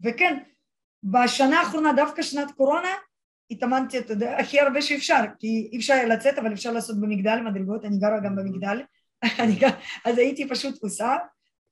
[0.05, 0.39] וכן,
[1.05, 2.89] בשנה האחרונה, דווקא שנת קורונה,
[3.51, 7.85] התאמנתי, אתה יודע, הכי הרבה שאפשר, כי אי אפשר לצאת, אבל אפשר לעשות במגדל מדרגות,
[7.85, 8.83] אני גרה גם במגדל,
[10.05, 11.17] אז הייתי פשוט עושה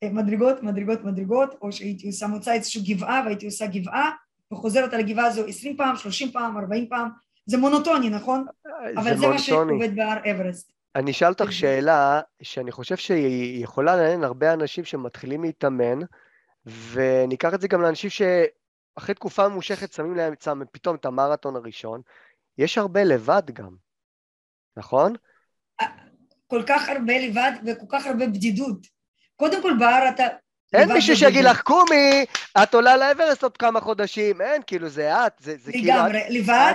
[0.05, 4.11] מדרגות, מדרגות, מדרגות, או שהייתי עושה מוצא איזושהי גבעה והייתי עושה גבעה
[4.53, 7.09] וחוזרת על הגבעה הזו עשרים פעם, שלושים פעם, ארבעים פעם,
[7.47, 8.45] זה מונוטוני, נכון?
[8.65, 10.73] זה אבל זה מה שעובד בהר אברסט.
[10.97, 15.99] אני אשאל אותך שאלה שאני חושב שהיא יכולה לעניין הרבה אנשים שמתחילים להתאמן,
[16.93, 18.11] וניקח את זה גם לאנשים
[18.95, 20.35] שאחרי תקופה ממושכת שמים להם
[20.73, 22.01] פתאום את המרתון הראשון,
[22.59, 23.77] יש הרבה לבד גם,
[24.77, 25.15] נכון?
[26.47, 28.87] כל כך הרבה לבד וכל כך הרבה בדידות.
[29.37, 30.25] קודם כל בהר אתה...
[30.73, 32.25] אין מישהו שיגיד לך, קומי,
[32.63, 35.87] את עולה לאברסט עוד כמה חודשים, אין, כאילו זה את, זה, זה כאילו...
[35.87, 36.75] לגמרי, לבד,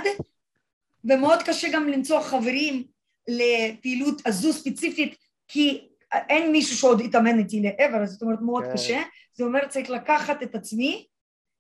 [1.06, 2.84] ומאוד קשה גם למצוא חברים
[3.28, 5.16] לפעילות הזו ספציפית,
[5.48, 8.74] כי אין מישהו שעוד התאמן איתי לאברסט, זאת אומרת מאוד כן.
[8.74, 9.02] קשה,
[9.34, 11.08] זה אומר צריך לקחת את עצמי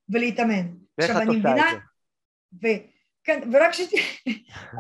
[0.09, 0.67] ולהתאמן.
[0.97, 1.77] ואיך את עושה את זה?
[2.63, 2.67] ו...
[3.23, 3.81] כן, ורק ש...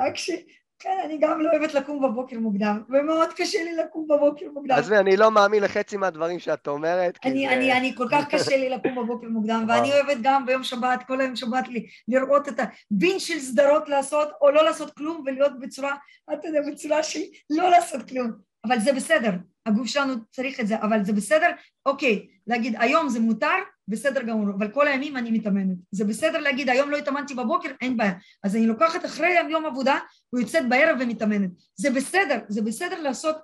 [0.05, 0.31] רק ש...
[0.79, 4.75] כן, אני גם לא אוהבת לקום בבוקר מוקדם, ומאוד קשה לי לקום בבוקר מוקדם.
[4.75, 7.53] עזבי, אני לא מאמין לחצי מהדברים שאת אומרת, אני, זה...
[7.53, 11.21] אני, אני כל כך קשה לי לקום בבוקר מוקדם, ואני אוהבת גם ביום שבת, כל
[11.21, 15.95] היום שבת לי, לראות את הבין של סדרות לעשות, או לא לעשות כלום, ולהיות בצורה,
[16.33, 18.31] אתה יודע, בצורה של לא לעשות כלום.
[18.67, 19.31] אבל זה בסדר,
[19.65, 21.49] הגוף שלנו צריך את זה, אבל זה בסדר,
[21.85, 23.55] אוקיי, להגיד היום זה מותר,
[23.87, 25.77] בסדר גמור, אבל כל הימים אני מתאמנת.
[25.91, 28.13] זה בסדר להגיד היום לא התאמנתי בבוקר, אין בעיה.
[28.43, 29.99] אז אני לוקחת אחרי יום עבודה
[30.33, 31.49] ויוצאת בערב ומתאמנת.
[31.75, 33.35] זה בסדר, זה בסדר לעשות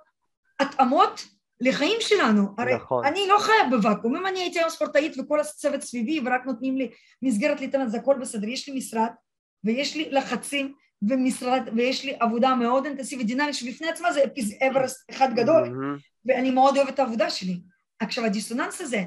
[0.60, 1.24] התאמות
[1.60, 2.48] לחיים שלנו.
[2.58, 3.04] הרי נכון.
[3.04, 6.90] אני לא חיה בוואקום, אם אני הייתי היום ספורטאית וכל הצוות סביבי ורק נותנים לי
[7.22, 8.48] מסגרת להתאמן, זה הכל בסדר.
[8.48, 9.10] יש לי משרד
[9.64, 10.74] ויש לי לחצים
[11.08, 14.20] ומשרד, ויש לי עבודה מאוד אינטנסיבית, דינמית, שבפני עצמה זה
[14.70, 16.00] אברסט אחד גדול, mm-hmm.
[16.24, 17.60] ואני מאוד אוהבת את העבודה שלי.
[18.00, 19.04] עכשיו הדיסוננס הזה,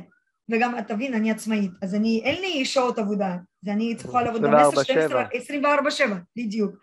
[0.52, 4.56] וגם תבין, אני עצמאית, אז אני, אין לי שעות עבודה, זה אני צריכה לעבוד גם
[4.56, 6.76] 10, 12, 24, 7, בדיוק.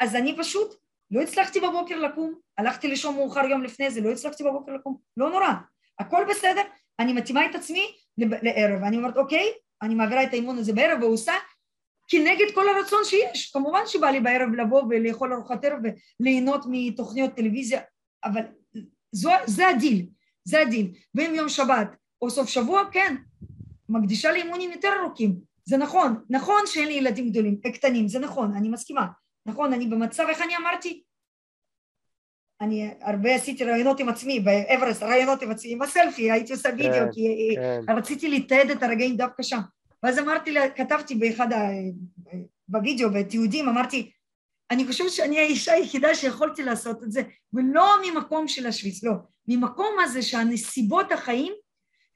[0.00, 0.74] אז אני פשוט
[1.10, 5.30] לא הצלחתי בבוקר לקום, הלכתי לישון מאוחר יום לפני זה, לא הצלחתי בבוקר לקום, לא
[5.30, 5.52] נורא,
[5.98, 6.62] הכל בסדר,
[6.98, 7.86] אני מתאימה את עצמי
[8.18, 9.46] לערב, אני אומרת אוקיי,
[9.82, 11.32] אני מעבירה את האימון הזה בערב ועושה
[12.08, 15.78] כנגד כל הרצון שיש, כמובן שבא לי בערב לבוא ולאכול ארוחת ערב
[16.20, 17.80] וליהנות מתוכניות טלוויזיה,
[18.24, 18.42] אבל
[19.12, 20.06] זו, זה הדיל,
[20.44, 21.88] זה הדיל, ואם יום שבת
[22.22, 23.16] או סוף שבוע, כן,
[23.88, 28.68] מקדישה לאימונים יותר ארוכים, זה נכון, נכון שאין לי ילדים גדולים, קטנים, זה נכון, אני
[28.68, 29.06] מסכימה,
[29.46, 31.02] נכון, אני במצב, איך אני אמרתי?
[32.60, 36.92] אני הרבה עשיתי ראיונות עם עצמי, באוורסט, ראיונות עם עצמי, עם הסלפי, הייתי עושה וידאו,
[36.92, 37.92] כן, כי כן.
[37.96, 39.60] רציתי לתעד את הרגעים דווקא שם.
[40.06, 41.68] ואז אמרתי לה, כתבתי באחד ה...
[42.68, 44.10] בווידאו, בתיעודים, אמרתי,
[44.70, 49.12] אני חושבת שאני האישה היחידה שיכולתי לעשות את זה, ולא ממקום של השוויץ, לא.
[49.48, 51.52] ממקום הזה שהנסיבות החיים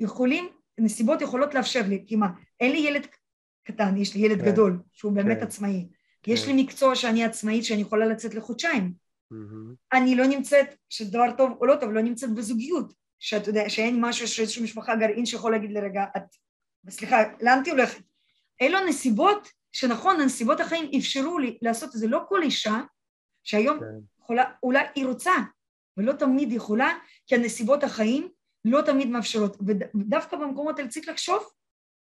[0.01, 0.49] יכולים,
[0.79, 2.29] נסיבות יכולות לאפשר לי, כי מה,
[2.61, 3.07] אין לי ילד
[3.65, 5.89] קטן, יש לי ילד כן, גדול, שהוא באמת כן, עצמאי.
[6.23, 6.33] כן.
[6.33, 8.93] יש לי מקצוע שאני עצמאית, שאני יכולה לצאת לחודשיים.
[9.33, 9.97] Mm-hmm.
[9.99, 12.93] אני לא נמצאת, שזה דבר טוב או לא טוב, לא נמצאת בזוגיות.
[13.19, 16.23] שאתה יודע, שאין משהו, שאיזושהי משפחה גרעין שיכול להגיד לי, רגע, את,
[16.89, 18.03] סליחה, לאן את הולכת?
[18.63, 22.07] אלו נסיבות שנכון, הנסיבות החיים אפשרו לי לעשות את זה.
[22.07, 22.81] לא כל אישה
[23.45, 23.85] שהיום כן.
[24.23, 25.33] יכולה, אולי היא רוצה,
[25.97, 28.29] ולא תמיד יכולה, כי הנסיבות החיים
[28.65, 29.57] לא תמיד מאפשרות.
[29.67, 31.45] ודווקא במקומות האלה צריך לחשוב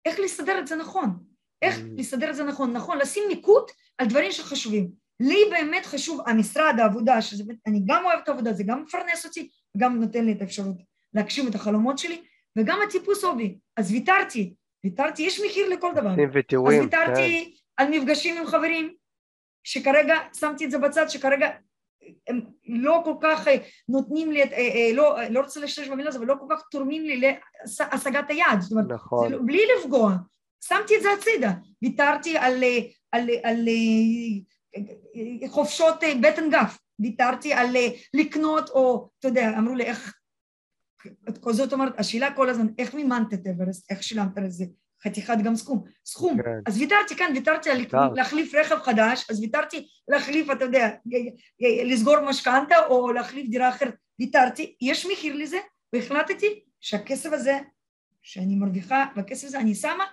[0.05, 1.25] איך לסדר את זה נכון.
[1.63, 1.83] איך mm.
[1.97, 2.73] לסדר את זה נכון.
[2.73, 4.91] נכון, לשים מיקוד על דברים שחשובים.
[5.21, 10.01] לי באמת חשוב המשרד, העבודה, שזה, אני גם אוהבת עבודה, זה גם מפרנס אותי, וגם
[10.01, 10.77] נותן לי את האפשרות
[11.15, 12.23] להגשים את החלומות שלי,
[12.59, 13.59] וגם הטיפוס הובי.
[13.77, 16.11] אז ויתרתי, ויתרתי, יש מחיר לכל דבר.
[16.11, 17.85] אז ויתרתי כן.
[17.85, 18.95] על מפגשים עם חברים,
[19.65, 21.51] שכרגע שמתי את זה בצד, שכרגע
[22.27, 23.57] הם לא כל כך אה,
[23.89, 27.03] נותנים לי, אה, אה, לא, לא רוצה להשתמש במילה הזאת, אבל לא כל כך תורמים
[27.03, 29.33] לי להשגת היעד, זאת אומרת, נכון.
[29.33, 30.15] לא, בלי לפגוע,
[30.65, 32.65] שמתי את זה הצידה, ויתרתי על,
[33.13, 33.69] על, על, על
[35.49, 37.77] חופשות בטן גף, ויתרתי על
[38.15, 40.15] לקנות, או אתה יודע, אמרו לי איך,
[41.51, 44.65] זאת אומרת, השאלה כל הזמן, איך מימנת את אברסט, איך שילמת לזה,
[45.05, 46.43] חתיכת גם סכום, סכום.
[46.43, 46.51] כן.
[46.67, 47.87] אז ויתרתי כאן, ויתרתי על.
[48.15, 50.89] להחליף רכב חדש, אז ויתרתי להחליף, אתה יודע,
[51.85, 55.59] לסגור משכנתה או להחליף דירה אחרת, ויתרתי, יש מחיר לזה,
[55.93, 57.59] והחלטתי שהכסף הזה
[58.23, 60.05] שאני מרוויחה, והכסף הזה אני שמה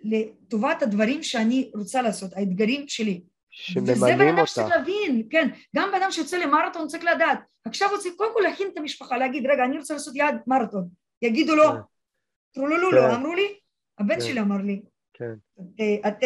[0.00, 3.22] לטובת הדברים שאני רוצה לעשות, האתגרים שלי.
[3.56, 4.02] שממנים אותך.
[4.02, 8.08] וזה בן אדם שצריך להבין, כן, גם בן אדם שיוצא למרתון צריך לדעת, עכשיו רוצה
[8.16, 10.88] קודם כל להכין את המשפחה, להגיד, רגע, אני רוצה לעשות יעד מרתון,
[11.22, 11.78] יגידו לו, כן.
[12.52, 13.14] טרולולו, כן.
[13.14, 13.58] אמרו לי,
[13.98, 14.20] הבן כן.
[14.20, 14.82] שלי אמר לי,
[15.14, 15.32] כן.
[16.08, 16.22] את,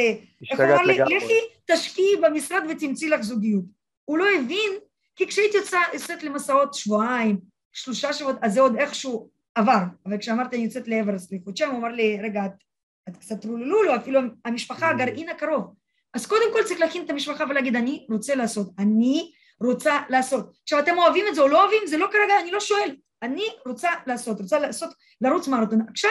[0.51, 1.40] איך הוא אמר לי, לכי
[1.73, 3.64] תשקיעי במשרד ותמצאי לך זוגיות.
[4.05, 4.73] הוא לא הבין,
[5.16, 5.57] כי כשהייתי
[5.95, 7.38] יוצאת למסעות שבועיים,
[7.73, 9.83] שלושה שבועות, אז זה עוד איכשהו עבר.
[10.07, 12.64] אבל כשאמרתי אני יוצאת לאברסט לחודשיים, הוא אמר לי, רגע, את,
[13.09, 14.95] את קצת טרולולו, אפילו המשפחה, mm.
[14.95, 15.75] הגרעין הקרוב.
[16.14, 20.53] אז קודם כל צריך להכין את המשפחה ולהגיד, אני רוצה לעשות, אני רוצה לעשות.
[20.62, 22.96] עכשיו, אתם אוהבים את זה או לא אוהבים, זה לא כרגע, אני לא שואל.
[23.23, 25.81] אני רוצה לעשות, רוצה לעשות, לרוץ מרתון.
[25.88, 26.11] עכשיו,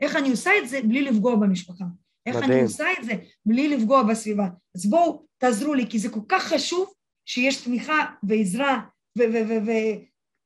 [0.00, 1.84] איך אני עושה את זה בלי לפגוע במשפחה?
[2.26, 2.52] איך מדהים.
[2.52, 3.12] אני עושה את זה
[3.46, 4.46] בלי לפגוע בסביבה?
[4.74, 6.92] אז בואו תעזרו לי, כי זה כל כך חשוב
[7.26, 8.80] שיש תמיכה ועזרה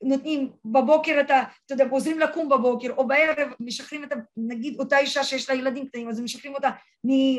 [0.02, 1.42] ונותנים בבוקר את ה...
[1.66, 4.16] אתה יודע, עוזרים לקום בבוקר, או בערב משחררים את ה...
[4.36, 6.70] נגיד אותה אישה שיש לה ילדים קטנים, אז משחררים אותה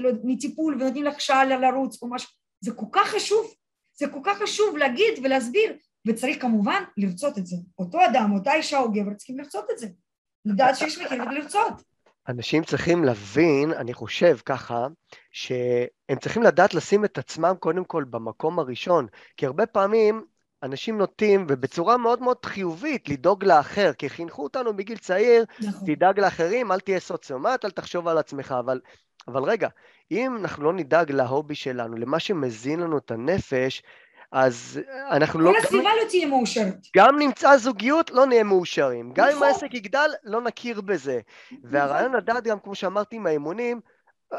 [0.02, 2.30] לא מטיפול ונותנים לך שעה לרוץ או משהו.
[2.62, 3.54] זה כל כך חשוב,
[3.93, 5.74] זה כל כך חשוב להגיד ולהסביר,
[6.08, 7.56] וצריך כמובן לרצות את זה.
[7.80, 9.88] אותו אדם, אותה אישה או גבר צריכים לרצות את זה.
[10.45, 11.74] לדעת שיש מחיר ולרצות.
[12.28, 14.88] אנשים צריכים להבין, אני חושב ככה,
[15.32, 19.07] שהם צריכים לדעת לשים את עצמם קודם כל במקום הראשון,
[19.38, 20.26] כי הרבה פעמים
[20.64, 25.95] אנשים נוטים, ובצורה מאוד מאוד חיובית, לדאוג לאחר, כי חינכו אותנו בגיל צעיר, נכון.
[25.95, 28.80] תדאג לאחרים, אל תהיה סוציומט, אל תחשוב על עצמך, אבל,
[29.28, 29.68] אבל רגע,
[30.12, 33.84] אם אנחנו לא נדאג להובי שלנו, למה שמזין לנו את הנפש,
[34.32, 34.80] אז
[35.12, 35.57] אנחנו כל לא...
[35.57, 36.76] הסביבה לא תהיה מאושרת.
[36.97, 39.12] גם נמצא זוגיות, לא נהיה מאושרים.
[39.14, 39.47] גם אם נכון.
[39.47, 41.20] העסק יגדל, לא נכיר בזה.
[41.64, 43.80] והרעיון לדעת גם, כמו שאמרתי עם האימונים,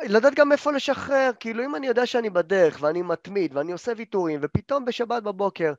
[0.02, 1.30] לדעת גם איפה לשחרר.
[1.40, 5.72] כאילו, אם אני יודע שאני בדרך, ואני מתמיד, ואני עושה ויתורים, ופתאום בשבת בבוקר,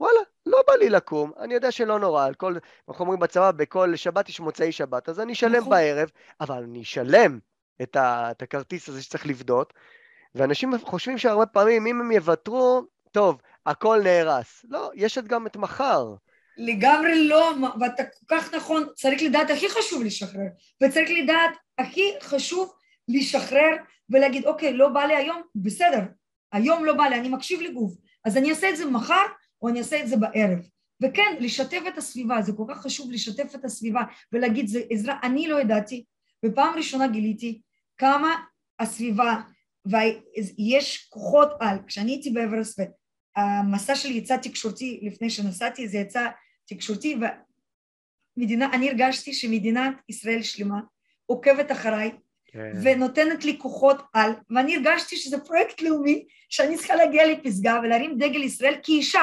[0.00, 2.56] וואלה, לא בא לי לקום, אני יודע שלא נורא, על כל,
[2.88, 5.70] אנחנו אומרים בצבא, בכל שבת יש מוצאי שבת, אז אני אשלם נכון.
[5.70, 7.38] בערב, אבל אני אשלם
[7.82, 9.74] את, ה, את הכרטיס הזה שצריך לפדות,
[10.34, 12.82] ואנשים חושבים שהרבה פעמים, אם הם יוותרו,
[13.12, 14.64] טוב, הכל נהרס.
[14.68, 16.14] לא, יש את גם את מחר.
[16.56, 20.46] לגמרי לא, ואתה כל כך נכון, צריך לדעת, הכי חשוב לשחרר,
[20.82, 22.72] וצריך לדעת, הכי חשוב
[23.08, 23.76] לשחרר
[24.10, 26.00] ולהגיד, אוקיי, לא בא לי היום, בסדר,
[26.52, 27.92] היום לא בא לי, אני מקשיב לגוף,
[28.24, 29.24] אז אני אעשה את זה מחר,
[29.62, 30.68] או אני אעשה את זה בערב.
[31.02, 34.02] וכן, לשתף את הסביבה, זה כל כך חשוב לשתף את הסביבה
[34.32, 36.04] ולהגיד, זה עזרה, אני לא ידעתי,
[36.46, 37.60] ופעם ראשונה גיליתי
[37.96, 38.34] כמה
[38.78, 39.40] הסביבה,
[39.86, 42.80] ויש כוחות על, כשאני הייתי באברסט,
[43.36, 46.28] המסע שלי יצא תקשורתי לפני שנסעתי, זה יצא
[46.66, 47.16] תקשורתי,
[48.36, 50.80] ומדינה, אני הרגשתי שמדינת ישראל שלמה
[51.26, 52.10] עוקבת אחריי,
[52.46, 52.72] כן.
[52.82, 58.42] ונותנת לי כוחות על, ואני הרגשתי שזה פרויקט לאומי, שאני צריכה להגיע לפסגה ולהרים דגל
[58.42, 59.22] ישראל כאישה,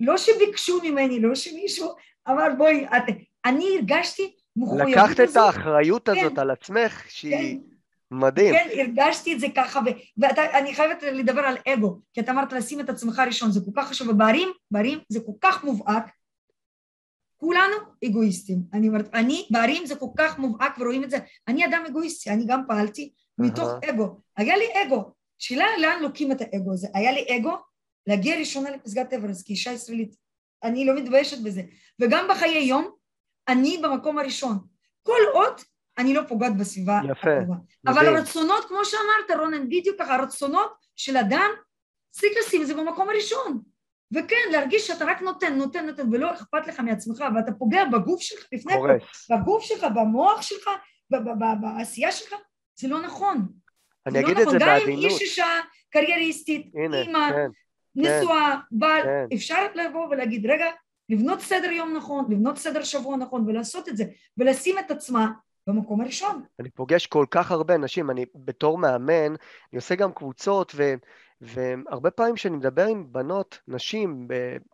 [0.00, 1.94] לא שביקשו ממני, לא שמישהו
[2.28, 3.02] אמר בואי, את...
[3.44, 7.76] אני הרגשתי מחויבות לקחת את האחריות הזאת כן, על עצמך, שהיא כן,
[8.10, 8.54] מדהים.
[8.54, 9.80] כן, הרגשתי את זה ככה,
[10.18, 13.88] ואני חייבת לדבר על אגו, כי אתה אמרת לשים את עצמך ראשון, זה כל כך
[13.88, 16.04] חשוב, ובערים, בערים זה כל כך מובהק,
[17.36, 18.58] כולנו אגואיסטים.
[18.72, 22.44] אני אומרת, אני, בערים זה כל כך מובהק ורואים את זה, אני אדם אגואיסטי, אני
[22.46, 24.20] גם פעלתי מתוך אגו.
[24.36, 25.12] היה לי אגו.
[25.38, 26.88] שאלה לאן לוקים את האגו הזה.
[26.94, 27.56] היה לי אגו
[28.10, 30.14] להגיע ראשונה לפסגת אברס כאישה ישראלית.
[30.62, 31.62] אני לא מתביישת בזה.
[32.00, 32.90] וגם בחיי יום,
[33.48, 34.58] אני במקום הראשון.
[35.02, 35.60] כל עוד
[35.98, 37.54] אני לא פוגעת בסביבה יפה, הקרובה.
[37.86, 41.50] אבל הרצונות, כמו שאמרת, רונן, בדיוק ככה, הרצונות של אדם,
[42.10, 43.62] צריך לשים את זה במקום הראשון.
[44.14, 48.46] וכן, להרגיש שאתה רק נותן, נותן, נותן, ולא אכפת לך מעצמך, ואתה פוגע בגוף שלך,
[48.52, 48.88] לפני הכל,
[49.30, 50.70] בגוף שלך, במוח שלך,
[51.60, 52.34] בעשייה שלך,
[52.80, 53.48] זה לא נכון.
[54.06, 54.58] אני אגיד לא את נכון.
[54.58, 54.86] זה בעדינות.
[54.86, 57.50] גם אם איש אישה קרייריסטית, אימא, כן,
[57.96, 59.26] נשואה, כן, בעל, כן.
[59.34, 60.66] אפשר לבוא ולהגיד, רגע,
[61.08, 64.04] לבנות סדר יום נכון, לבנות סדר שבוע נכון, ולעשות את זה,
[64.38, 65.30] ולשים את עצמה
[65.66, 66.42] במקום הראשון.
[66.60, 70.94] אני פוגש כל כך הרבה אנשים, אני בתור מאמן, אני עושה גם קבוצות, ו...
[71.40, 74.28] והרבה פעמים כשאני מדבר עם בנות, נשים,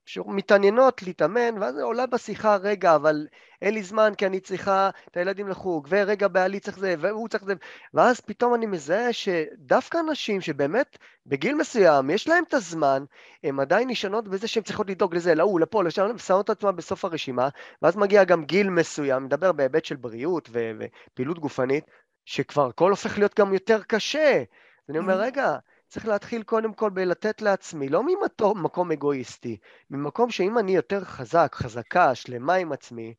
[0.06, 3.26] שמתעניינות להתאמן, ואז עולה בשיחה, רגע, אבל
[3.62, 7.44] אין לי זמן כי אני צריכה את הילדים לחוג, ורגע, בעלי צריך זה, והוא צריך
[7.44, 7.54] זה,
[7.94, 13.04] ואז פתאום אני מזהה שדווקא נשים שבאמת בגיל מסוים יש להם את הזמן,
[13.44, 17.04] הן עדיין נשענות בזה שהן צריכות לדאוג לזה, להוא, לפה, לשם, ושמות את עצמן בסוף
[17.04, 17.48] הרשימה,
[17.82, 21.84] ואז מגיע גם גיל מסוים, מדבר בהיבט של בריאות ופעילות גופנית,
[22.24, 24.42] שכבר הכל הופך להיות גם יותר קשה.
[24.88, 25.56] ואני אומר, רגע,
[25.88, 29.56] צריך להתחיל קודם כל בלתת לעצמי, לא ממקום אגואיסטי,
[29.90, 33.14] ממקום שאם אני יותר חזק, חזקה, שלמה עם עצמי,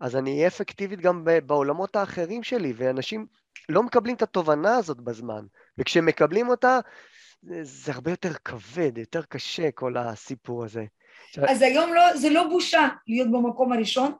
[0.00, 3.26] אז אני אהיה אפקטיבית גם בעולמות האחרים שלי, ואנשים
[3.68, 5.44] לא מקבלים את התובנה הזאת בזמן,
[5.78, 6.78] וכשהם מקבלים אותה,
[7.42, 10.84] זה, זה הרבה יותר כבד, יותר קשה כל הסיפור הזה.
[11.48, 14.12] אז היום לא, זה לא בושה להיות במקום הראשון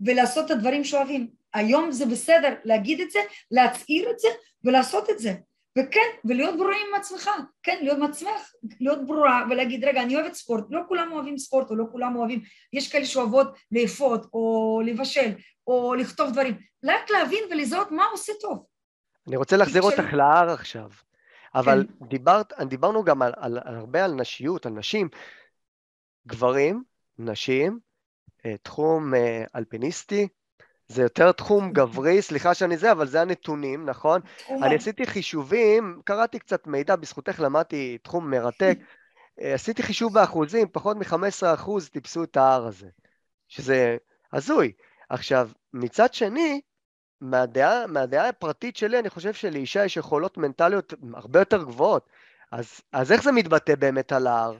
[0.00, 1.28] ולעשות את הדברים שאוהבים.
[1.54, 3.18] היום זה בסדר להגיד את זה,
[3.50, 4.28] להצהיר את זה
[4.64, 5.34] ולעשות את זה.
[5.78, 7.30] וכן, ולהיות ברורה עם עצמך,
[7.62, 11.76] כן, להיות מעצמך, להיות ברורה ולהגיד, רגע, אני אוהבת ספורט, לא כולם אוהבים ספורט או
[11.76, 12.42] לא כולם אוהבים,
[12.72, 15.30] יש כאלה שאוהבות לאפות או לבשל
[15.66, 18.66] או לכתוב דברים, רק להבין ולזהות מה עושה טוב.
[19.28, 20.16] אני רוצה להחזיר אותך של...
[20.16, 20.90] להר עכשיו,
[21.54, 22.06] אבל כן.
[22.06, 25.08] דיברת, דיברנו גם על, על, על הרבה על נשיות, על נשים,
[26.26, 26.82] גברים,
[27.18, 27.78] נשים,
[28.46, 30.28] אה, תחום אה, אלפיניסטי,
[30.90, 34.20] זה יותר תחום גברי, סליחה שאני זה, אבל זה הנתונים, נכון?
[34.62, 38.78] אני עשיתי חישובים, קראתי קצת מידע, בזכותך למדתי תחום מרתק,
[39.40, 42.88] אה, עשיתי חישוב באחוזים, פחות מ-15% אחוז טיפסו את ההר הזה,
[43.48, 43.96] שזה
[44.32, 44.72] הזוי.
[45.08, 46.60] עכשיו, מצד שני,
[47.20, 52.08] מהדעה, מהדעה הפרטית שלי, אני חושב שלאישה יש יכולות מנטליות הרבה יותר גבוהות.
[52.52, 54.56] אז, אז איך זה מתבטא באמת על ההר?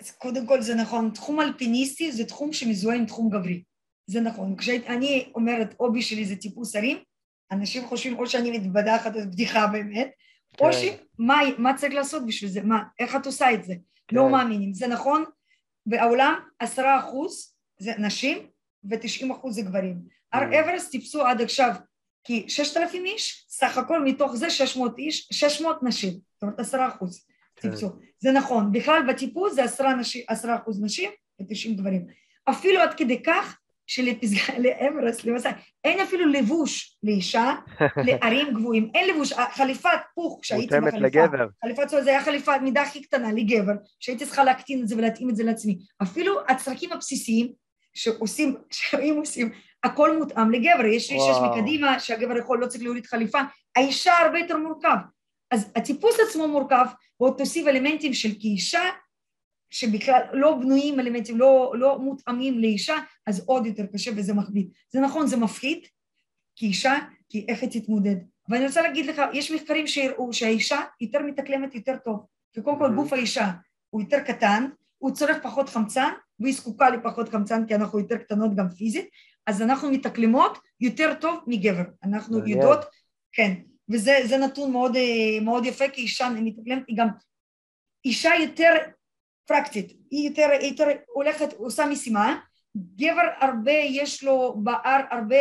[0.00, 3.62] אז קודם כל זה נכון, תחום אלפיניסטי זה תחום שמזוהה עם תחום גברי.
[4.06, 4.56] זה נכון.
[4.56, 6.98] כשאני אומרת הובי שלי זה טיפוס הרים,
[7.52, 10.10] אנשים חושבים או שאני מתבדחת, זו בדיחה באמת,
[10.56, 10.64] כן.
[10.64, 13.74] או שמה מה צריך לעשות בשביל זה, מה, איך את עושה את זה?
[14.08, 14.16] כן.
[14.16, 14.74] לא מאמינים.
[14.74, 15.24] זה נכון,
[15.86, 18.46] בעולם עשרה אחוז זה נשים
[18.90, 20.00] ותשעים אחוז זה גברים.
[20.32, 20.60] הר mm.
[20.60, 21.74] אברסט טיפסו עד עכשיו
[22.24, 26.42] כי ששת אלפים איש, סך הכל מתוך זה שש מאות איש, שש מאות נשים, זאת
[26.42, 27.26] אומרת עשרה אחוז
[27.56, 27.70] כן.
[27.70, 27.90] טיפסו.
[28.18, 29.64] זה נכון, בכלל בטיפוס זה
[30.28, 32.06] עשרה אחוז נשים ותשעים גברים.
[32.44, 33.58] אפילו עד כדי כך
[33.90, 35.50] שלפסגה, לאמרס, למסע,
[35.84, 37.54] אין אפילו לבוש לאישה,
[38.06, 41.46] לערים גבוהים, אין לבוש, חליפת פוך כשהייתי בחליפה, לגבר.
[41.64, 45.30] חליפת צהוב זה היה חליפה מידה הכי קטנה לגבר, שהייתי צריכה להקטין את זה ולהתאים
[45.30, 45.78] את זה לעצמי.
[46.02, 47.52] אפילו הצרכים הבסיסיים
[47.94, 49.52] שעושים, שאם עושים,
[49.84, 53.38] הכל מותאם לגבר, יש איש מקדימה שהגבר יכול, לא צריך להוריד חליפה,
[53.76, 54.96] האישה הרבה יותר מורכב.
[55.50, 56.86] אז הטיפוס עצמו מורכב,
[57.20, 58.82] ועוד תוסיף אלמנטים של כאישה,
[59.70, 62.96] שבכלל לא בנויים אלמנטים, לא, לא מותאמים לאישה,
[63.26, 64.70] אז עוד יותר קשה וזה מכביד.
[64.90, 65.86] זה נכון, זה מפחיד
[66.56, 66.98] כאישה,
[67.28, 68.16] כי איך היא תתמודד.
[68.48, 72.26] ואני רוצה להגיד לך, יש מחקרים שהראו שהאישה יותר מתאקלמת יותר טוב.
[72.56, 73.50] וקודם כל גוף האישה
[73.90, 74.68] הוא יותר קטן,
[74.98, 76.10] הוא צורך פחות חמצן,
[76.40, 79.08] והיא זקוקה לפחות חמצן כי אנחנו יותר קטנות גם פיזית,
[79.46, 81.82] אז אנחנו מתאקלמות יותר טוב מגבר.
[82.02, 82.78] אנחנו יודעות,
[83.32, 83.54] כן,
[83.88, 87.08] וזה נתון מאוד, אה, מאוד יפה, כי אישה מתאקלמת, היא גם
[88.04, 88.74] אישה יותר
[89.50, 92.40] פרקטית, היא יותר, היא יותר הולכת, עושה משימה,
[92.96, 95.36] גבר הרבה, יש לו בהר הרבה,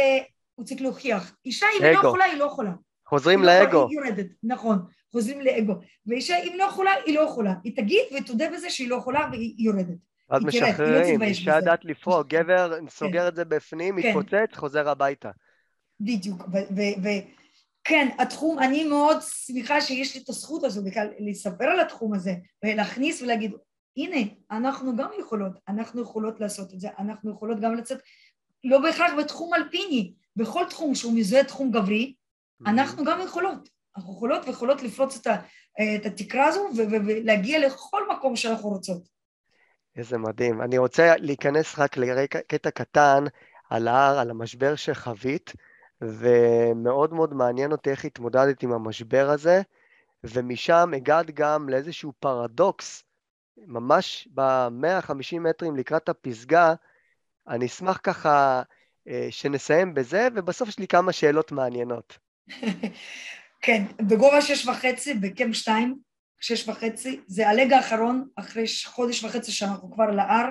[0.56, 1.36] הוא צריך להוכיח.
[1.46, 2.72] אישה אם לא יכולה, היא לא יכולה.
[3.08, 3.88] חוזרים לא לאגו.
[3.88, 4.80] היא יורדת, נכון,
[5.12, 5.74] חוזרים לאגו.
[6.06, 7.54] ואישה אם לא יכולה, היא לא יכולה.
[7.64, 9.98] היא תגיד ותודה בזה שהיא לא יכולה והיא יורדת.
[10.30, 14.08] אז לא משחררים, אישה יודעת לפרוק, גבר סוגר את זה בפנים, כן.
[14.08, 15.30] מתפוצץ, חוזר הביתה.
[16.00, 16.42] בדיוק,
[17.02, 22.34] וכן, התחום, אני מאוד שמחה שיש לי את הזכות הזו בכלל לספר על התחום הזה,
[22.64, 23.52] ולהכניס ולהגיד,
[23.98, 27.98] הנה, אנחנו גם יכולות, אנחנו יכולות לעשות את זה, אנחנו יכולות גם לצאת,
[28.64, 32.14] לא בהכרח בתחום אלפיני, בכל תחום שהוא מזוהה תחום גברי,
[32.66, 33.70] אנחנו גם יכולות.
[33.98, 35.36] אנחנו יכולות ויכולות לפרוץ את, ה,
[35.96, 39.08] את התקרה הזו ולהגיע לכל מקום שאנחנו רוצות.
[39.96, 40.62] איזה מדהים.
[40.62, 43.24] אני רוצה להיכנס רק לקטע קטן
[43.70, 45.54] על ההר, על המשבר שחווית,
[46.02, 49.62] ומאוד מאוד מעניין אותי איך התמודדת עם המשבר הזה,
[50.24, 53.04] ומשם הגעת גם לאיזשהו פרדוקס
[53.68, 56.74] ממש ב-150 מטרים לקראת הפסגה,
[57.48, 58.62] אני אשמח ככה
[59.08, 62.18] אה, שנסיים בזה, ובסוף יש לי כמה שאלות מעניינות.
[63.62, 65.96] כן, בגובה שש וחצי, בקמפ שתיים,
[66.40, 70.50] שש וחצי, זה הלג האחרון, אחרי חודש וחצי שאנחנו כבר על ההר,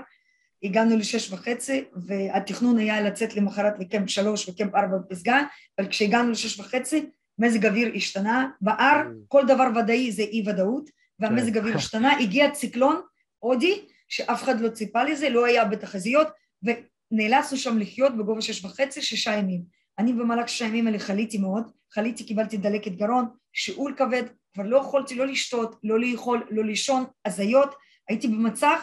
[0.63, 5.43] הגענו לשש וחצי, והתכנון היה לצאת למחרת לקמפ שלוש וקמפ ארבע בפסגה,
[5.79, 9.13] אבל כשהגענו לשש וחצי, מזג אוויר השתנה, בהר mm.
[9.29, 11.59] כל דבר ודאי זה אי ודאות, והמזג כן.
[11.59, 13.01] אוויר השתנה, הגיע ציקלון
[13.39, 16.29] הודי, שאף אחד לא ציפה לזה, לא היה בתחזיות,
[16.63, 19.63] ונאלצנו שם לחיות בגובה שש וחצי, שישה ימים.
[19.99, 24.23] אני במהלך שישה ימים האלה חליתי מאוד, חליתי, קיבלתי דלקת גרון, שיעול כבד,
[24.55, 27.75] כבר לא יכולתי לא לשתות, לא לאכול, לא לישון, הזיות,
[28.09, 28.77] הייתי במצב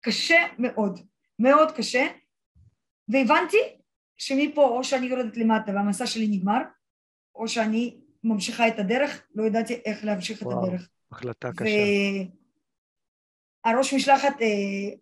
[0.00, 1.00] קשה מאוד,
[1.38, 2.06] מאוד קשה,
[3.08, 3.56] והבנתי
[4.16, 6.62] שמפה או שאני יורדת למטה והמסע שלי נגמר,
[7.34, 10.64] או שאני ממשיכה את הדרך, לא ידעתי איך להמשיך וואו.
[10.64, 10.88] את הדרך.
[11.12, 11.64] החלטה קשה.
[13.66, 14.96] והראש משלחת, אה,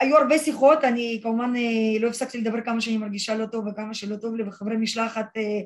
[0.00, 3.94] היו הרבה שיחות, אני כמובן אה, לא הפסקתי לדבר כמה שאני מרגישה לא טוב וכמה
[3.94, 5.60] שלא טוב לי, וחברי משלחת אה,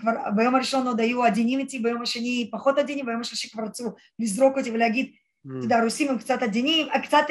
[0.00, 3.84] כבר ביום הראשון עוד היו עדינים איתי, ביום השני פחות עדינים, ביום השלישי כבר רצו
[4.18, 5.50] לזרוק אותי ולהגיד, mm.
[5.50, 7.24] אתה יודע, הרוסים הם קצת עדינים, קצת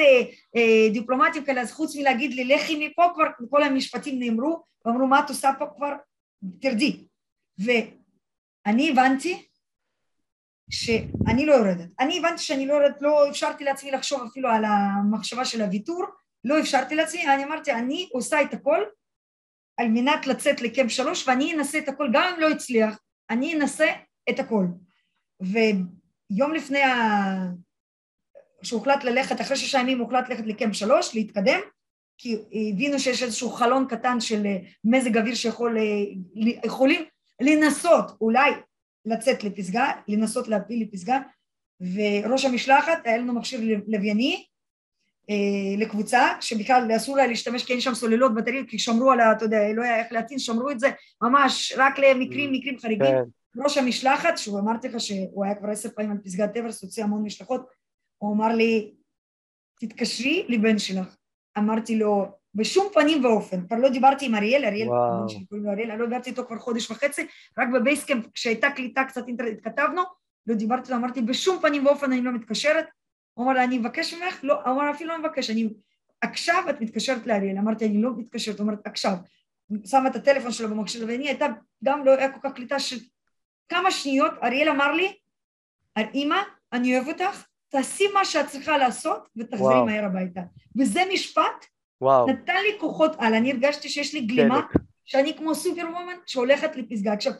[0.92, 5.28] דיפלומטים כאלה, אז חוץ מלהגיד לי, לכי מפה כבר, כל המשפטים נאמרו, ואמרו, מה את
[5.28, 5.92] עושה פה כבר?
[6.60, 7.04] תרדי.
[7.58, 9.46] ואני הבנתי
[10.70, 11.88] שאני לא יורדת.
[12.00, 16.04] אני הבנתי שאני לא יורדת, לא אפשרתי לעצמי לחשוב אפילו על המחשבה של הוויתור,
[16.44, 18.78] לא אפשרתי לעצמי, אני אמרתי, אני עושה את הכל
[19.76, 22.98] על מנת לצאת לקמפ שלוש, ואני אנסה את הכל, גם אם לא הצליח,
[23.30, 23.86] אני אנסה
[24.30, 24.66] את הכל.
[25.40, 26.94] ויום לפני ה...
[28.62, 31.60] שהוחלט ללכת, אחרי שישה ימים הוחלט ללכת לקמפ שלוש, להתקדם,
[32.18, 32.36] כי
[32.72, 34.46] הבינו שיש איזשהו חלון קטן של
[34.84, 37.04] מזג אוויר שיכולים
[37.40, 38.50] לנסות, אולי
[39.04, 41.18] לצאת לפסגה, לנסות להפיל לפסגה,
[41.80, 44.44] וראש המשלחת, היה לנו מכשיר לווייני
[45.30, 49.32] אה, לקבוצה, שבכלל אסור היה להשתמש כי אין שם סוללות בטריות, כי שמרו על ה...
[49.32, 50.88] אתה יודע, לא היה איך להטעין, שמרו את זה
[51.22, 52.56] ממש רק למקרים, mm.
[52.56, 53.06] מקרים חריגים.
[53.06, 53.62] כן.
[53.62, 57.22] ראש המשלחת, שהוא אמרתי לך שהוא היה כבר עשר פעמים על פסגת אברסט, הוציא המון
[57.22, 57.66] משלחות,
[58.18, 58.94] הוא אמר לי,
[59.80, 61.16] תתקשרי לבן שלך.
[61.58, 64.88] אמרתי לו, בשום פנים ואופן, כבר לא דיברתי עם אריאל, אריאל,
[65.68, 67.26] אריאל, אני לא דיברתי איתו כבר חודש וחצי,
[67.58, 70.02] רק בבייסקאמפ כשהייתה קליטה קצת אינטרנט התכתבנו,
[70.46, 72.86] לא דיברתי איתו, אמרתי בשום פנים ואופן אני לא מתקשרת,
[73.34, 75.68] הוא אמר לה אני מבקש ממך, לא, הוא אמר אפילו לא מבקש, אני
[76.20, 79.14] עכשיו את מתקשרת לאריאל, אמרתי אני לא מתקשרת, הוא אמר עכשיו,
[79.86, 81.46] שמה את הטלפון שלו במכשיר, ואני הייתה
[81.84, 82.96] גם לא היה כל כך קליטה של
[83.68, 85.16] כמה שניות, אריאל אמר לי,
[86.14, 86.36] אמא,
[86.72, 90.40] אני אוהב אותך, תעשי מה שאת צריכה לעשות ותחזרי מהר הביתה.
[90.78, 91.66] וזה משפט
[92.00, 92.26] וואו.
[92.26, 94.60] נתן לי כוחות על, אני הרגשתי שיש לי גלימה,
[95.04, 97.12] שאני כמו סופר וומן שהולכת לפסגה.
[97.12, 97.32] עכשיו,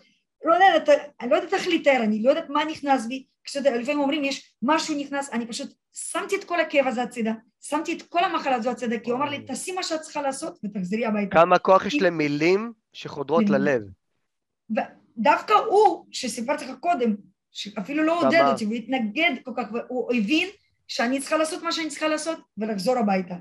[0.44, 4.24] לא יודעת, אני לא יודעת איך לתאר, אני לא יודעת מה נכנס בי, כשלפעמים אומרים
[4.24, 8.54] יש משהו נכנס, אני פשוט שמתי את כל הכאב הזה הצידה, שמתי את כל המחלה
[8.54, 11.36] הזו הצידה, כי הוא אמר לי, תעשי מה שאת צריכה לעשות ותחזרי הביתה.
[11.36, 13.82] כמה כוח יש למילים שחודרות ללב.
[15.16, 17.14] דווקא הוא, שסיפרתי לך קודם,
[17.52, 20.48] שאפילו לא עודד אותי, הוא התנגד כל כך, הוא הבין
[20.88, 23.34] שאני צריכה לעשות מה שאני צריכה לעשות ולחזור הביתה.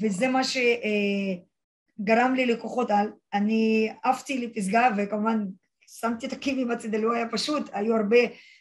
[0.00, 3.10] וזה מה שגרם לי לכוחות על.
[3.34, 5.44] אני עפתי לפסגה, וכמובן
[6.00, 8.16] שמתי את הקימים הצידה, לא היה פשוט, היו הרבה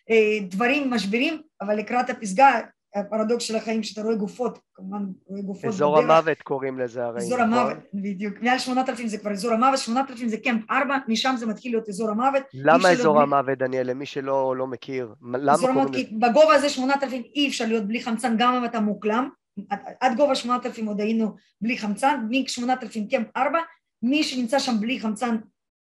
[0.10, 2.60] אה, דברים, משברים, אבל לקראת הפסגה
[2.96, 6.10] הפרדוקס של החיים שאתה רואה גופות, כמובן רואה גופות אזור בדרך.
[6.10, 7.18] המוות קוראים לזה הרי.
[7.18, 7.54] אזור נכון?
[7.54, 8.34] המוות, בדיוק.
[8.42, 11.72] מעל שמונת אלפים זה כבר אזור המוות, שמונת אלפים זה קמפ ארבע, משם זה מתחיל
[11.72, 12.44] להיות אזור המוות.
[12.54, 13.24] למה אזור בלי...
[13.24, 15.14] המוות, דניאל, למי שלא לא מכיר?
[15.22, 16.04] למה קוראים לזה?
[16.12, 19.30] בגובה הזה שמונת אלפים אי אפשר להיות בלי חמצן, גם אם אתה מוקלם.
[19.70, 23.60] עד, עד גובה שמונת אלפים עוד היינו בלי חמצן, משמונת אלפים קמפ ארבע,
[24.02, 25.38] מי שנמצא שם בלי חמצן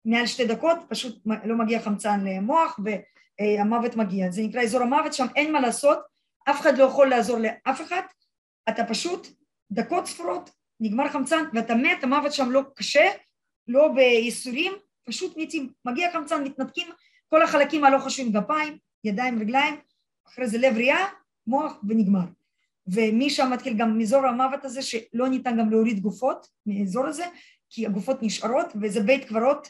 [0.04, 2.80] מעל שתי דקות, פשוט לא מגיע חמצן למוח
[3.40, 4.30] והמוות מגיע.
[4.30, 5.98] זה נקרא אזור המוות, שם אין מה לעשות.
[6.50, 8.02] אף אחד לא יכול לעזור לאף אחד,
[8.68, 9.26] אתה פשוט
[9.70, 10.50] דקות ספורות,
[10.80, 13.08] נגמר חמצן ואתה מת, המוות שם לא קשה,
[13.68, 14.72] לא בייסורים,
[15.04, 16.88] פשוט מתים, מגיע חמצן, מתנתקים
[17.28, 19.74] כל החלקים הלא חשובים, גפיים, ידיים, רגליים,
[20.28, 21.06] אחרי זה לב ריאה,
[21.46, 22.24] מוח ונגמר.
[22.92, 27.24] ומשם מתחיל גם מאזור המוות הזה שלא ניתן גם להוריד גופות מאזור הזה,
[27.70, 29.68] כי הגופות נשארות וזה בית קברות,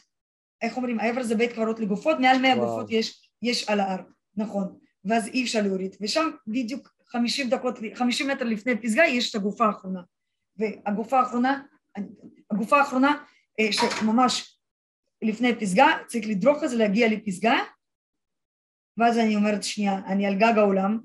[0.61, 3.99] איך אומרים, העבר זה בית קברות לגופות, מעל מאה גופות יש, יש על ההר,
[4.37, 4.77] נכון.
[5.05, 9.65] ואז אי אפשר להוריד, ושם בדיוק חמישים דקות, חמישים מטר לפני פסגה יש את הגופה
[9.65, 10.01] האחרונה,
[10.57, 11.63] והגופה האחרונה,
[12.51, 13.23] הגופה האחרונה
[13.59, 14.57] אה, שממש
[15.21, 17.57] לפני פסגה, צריך לדרוך על זה, להגיע לפסגה,
[18.97, 20.99] ואז אני אומרת, שנייה, אני על גג העולם,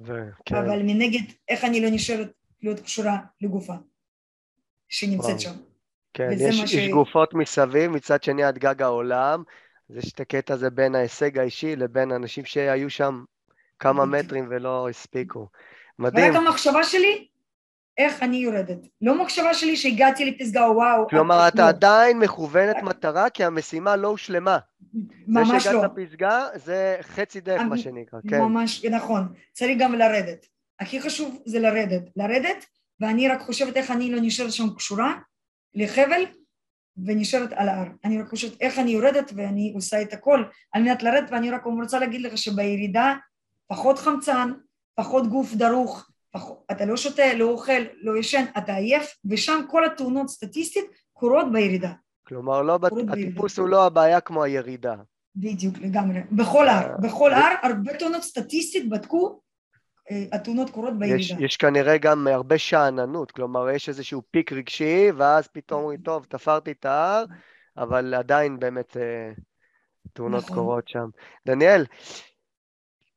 [0.00, 0.54] וכן.
[0.56, 2.30] אבל מנגד, איך אני לא נשארת
[2.62, 3.74] להיות קשורה לגופה
[4.88, 5.40] שנמצאת.
[5.40, 5.54] שם.
[6.14, 6.74] כן, יש, ש...
[6.74, 9.42] יש גופות מסביב, מצד שני עד גג העולם,
[9.90, 13.24] אז יש את הקטע הזה בין ההישג האישי לבין אנשים שהיו שם
[13.78, 15.48] כמה מטרים ולא הספיקו.
[15.98, 16.34] מדהים.
[16.34, 17.28] ורק המחשבה שלי,
[17.98, 18.78] איך אני יורדת.
[19.00, 21.08] לא מחשבה שלי שהגעתי לפסגה, וואו.
[21.08, 21.68] כלומר, אתה לא.
[21.68, 24.58] עדיין מכוונת מטרה, כי המשימה לא הושלמה.
[25.26, 25.58] ממש לא.
[25.58, 28.40] זה שהגעת לפסגה, זה חצי דרך, מה שנקרא, כן.
[28.40, 29.32] ממש, נכון.
[29.52, 30.46] צריך גם לרדת.
[30.80, 32.02] הכי חשוב זה לרדת.
[32.16, 32.66] לרדת,
[33.00, 35.14] ואני רק חושבת איך אני לא נשארת שם קשורה
[35.74, 36.22] לחבל,
[37.06, 37.86] ונשארת על ההר.
[38.04, 41.64] אני רק חושבת איך אני יורדת ואני עושה את הכל על מנת לרדת ואני רק
[41.64, 43.14] רוצה להגיד לך שבירידה
[43.66, 44.52] פחות חמצן,
[44.94, 46.09] פחות גוף דרוך,
[46.70, 51.92] אתה לא שותה, לא אוכל, לא ישן, אתה עייף ושם כל התאונות סטטיסטית קורות בירידה.
[52.26, 52.78] כלומר, לא,
[53.12, 54.94] הטיפוס הוא לא הבעיה כמו הירידה.
[55.36, 56.20] בדיוק, לגמרי.
[56.32, 59.40] בכל הר, בכל הר, הרבה תאונות סטטיסטית בדקו
[60.32, 61.18] התאונות קורות בירידה.
[61.18, 66.26] יש, יש כנראה גם הרבה שאננות, כלומר יש איזשהו פיק רגשי, ואז פתאום אומרים, טוב,
[66.28, 67.24] תפרתי את ההר,
[67.76, 69.32] אבל עדיין באמת אה,
[70.12, 70.56] תאונות נכון.
[70.56, 71.08] קורות שם.
[71.46, 71.84] דניאל,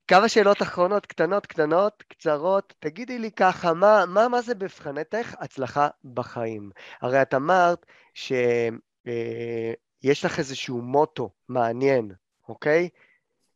[0.08, 2.74] כמה שאלות אחרונות, קטנות, קטנות, קצרות.
[2.80, 6.72] תגידי לי ככה, מה, מה, מה זה מבחינתך הצלחה בחיים?
[7.02, 8.72] הרי את אמרת שיש
[9.08, 12.12] אה, לך איזשהו מוטו מעניין,
[12.50, 12.90] אוקיי?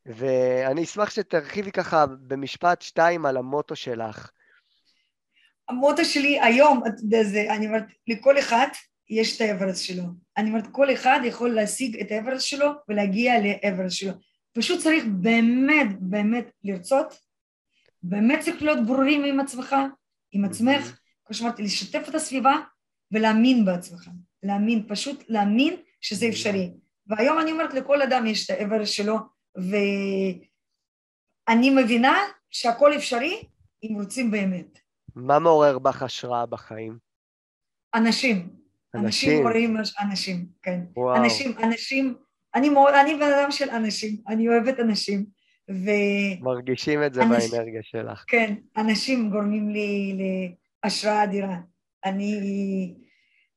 [0.05, 4.31] ואני אשמח שתרחיבי ככה במשפט שתיים על המוטו שלך.
[5.69, 6.83] המוטו שלי היום,
[7.23, 8.67] זה, אני אומרת, לכל אחד
[9.09, 10.03] יש את האברס שלו.
[10.37, 14.13] אני אומרת, כל אחד יכול להשיג את האברס שלו ולהגיע לאברס שלו.
[14.57, 17.13] פשוט צריך באמת, באמת לרצות,
[18.03, 19.75] באמת צריך להיות ברורים עם עצמך,
[20.31, 22.55] עם עצמך, כמו שאמרתי, לשתף את הסביבה
[23.11, 24.09] ולהאמין בעצמך.
[24.43, 26.71] להאמין, פשוט להאמין שזה אפשרי.
[27.07, 29.17] והיום אני אומרת, לכל אדם יש את האברס שלו,
[31.47, 32.17] ואני מבינה
[32.51, 33.43] שהכל אפשרי
[33.83, 34.79] אם רוצים באמת.
[35.15, 36.97] מה מעורר בך השראה בחיים?
[37.95, 38.49] אנשים.
[38.95, 40.81] אנשים מעוררים אנשים, כן.
[40.95, 41.15] וואו.
[41.23, 42.15] אנשים, אנשים,
[42.55, 45.25] אני מאוד, אני בן אדם של אנשים, אני אוהבת אנשים.
[45.71, 45.89] ו...
[46.41, 47.51] מרגישים את זה אנש...
[47.51, 48.23] באנרגיה שלך.
[48.27, 50.17] כן, אנשים גורמים לי
[50.83, 51.57] להשראה אדירה.
[52.05, 52.93] אני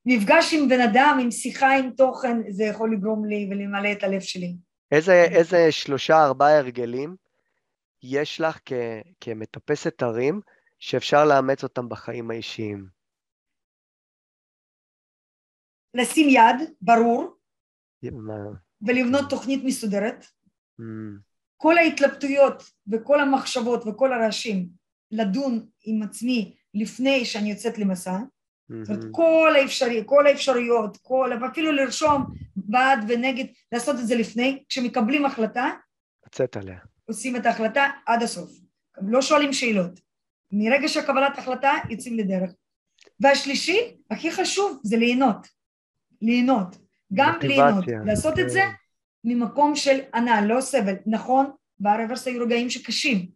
[0.06, 4.20] נפגש עם בן אדם, עם שיחה, עם תוכן, זה יכול לגרום לי ולמלא את הלב
[4.20, 4.56] שלי.
[4.92, 7.16] איזה, איזה שלושה, ארבעה הרגלים
[8.02, 8.72] יש לך כ,
[9.20, 10.40] כמטפסת הרים
[10.78, 12.86] שאפשר לאמץ אותם בחיים האישיים?
[15.94, 17.36] לשים יד, ברור,
[18.02, 18.34] מה?
[18.82, 20.26] ולבנות תוכנית מסודרת.
[20.80, 20.84] Mm.
[21.56, 22.62] כל ההתלבטויות
[22.92, 24.68] וכל המחשבות וכל הרעשים,
[25.10, 28.18] לדון עם עצמי לפני שאני יוצאת למסע.
[28.82, 32.24] זאת אומרת, כל האפשרי, כל האפשרויות, כל, ואפילו לרשום
[32.56, 35.70] בעד ונגד, לעשות את זה לפני, כשמקבלים החלטה,
[36.26, 36.78] לצאת עליה.
[37.08, 38.50] עושים את ההחלטה עד הסוף.
[39.02, 40.00] לא שואלים שאלות.
[40.52, 42.50] מרגע שקבלת החלטה יוצאים לדרך.
[43.20, 45.46] והשלישי, הכי חשוב, זה ליהנות.
[46.22, 46.76] ליהנות.
[47.14, 47.84] גם ליהנות.
[48.06, 48.62] לעשות את זה
[49.24, 50.94] ממקום של ענה, לא סבל.
[51.06, 51.50] נכון,
[51.80, 53.26] ברוורס היו רגעים שקשים,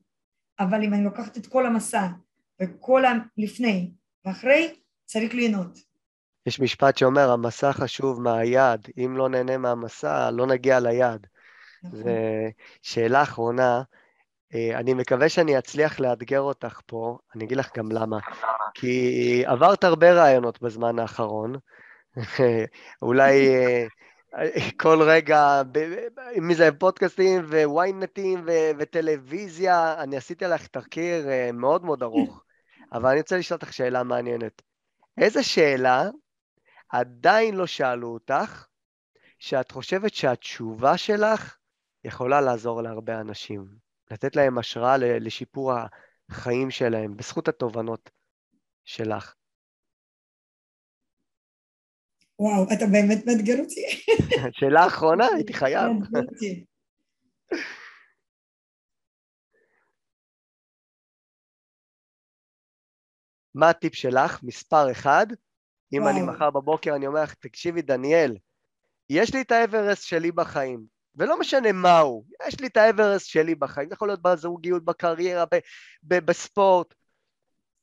[0.61, 2.07] אבל אם אני לוקחת את כל המסע
[2.63, 3.91] וכל הלפני
[4.25, 5.79] ואחרי, צריך ליהנות.
[6.47, 11.27] יש משפט שאומר, המסע חשוב מהיעד, אם לא נהנה מהמסע, לא נגיע ליעד.
[11.85, 12.03] נכון.
[12.83, 13.83] ושאלה אחרונה,
[14.55, 18.19] אה, אני מקווה שאני אצליח לאתגר אותך פה, אני אגיד לך גם למה.
[18.75, 21.55] כי עברת הרבה רעיונות בזמן האחרון,
[23.03, 23.87] אולי אה,
[24.83, 25.63] כל רגע,
[26.39, 28.45] אם זה פודקאסטים וויינטים
[28.79, 32.45] וטלוויזיה, אני עשיתי לך תחקיר אה, מאוד מאוד ארוך,
[32.93, 34.63] אבל אני רוצה לשאול אותך שאלה מעניינת.
[35.19, 36.09] איזה שאלה
[36.89, 38.67] עדיין לא שאלו אותך,
[39.39, 41.57] שאת חושבת שהתשובה שלך
[42.05, 43.67] יכולה לעזור להרבה אנשים,
[44.11, 45.73] לתת להם השראה לשיפור
[46.31, 48.11] החיים שלהם, בזכות התובנות
[48.85, 49.35] שלך.
[52.39, 53.87] וואו, אתה באמת מאתגר אותי.
[54.59, 55.93] שאלה אחרונה, הייתי חייב.
[63.55, 65.27] מה הטיפ שלך, מספר אחד,
[65.93, 66.11] אם וואו.
[66.11, 68.37] אני מחר בבוקר, אני אומר לך, תקשיבי, דניאל,
[69.11, 70.85] יש לי את האברסט שלי בחיים,
[71.17, 75.59] ולא משנה מהו, יש לי את האברסט שלי בחיים, זה יכול להיות בזוגיות, בקריירה, ב-
[76.03, 76.95] ב- בספורט.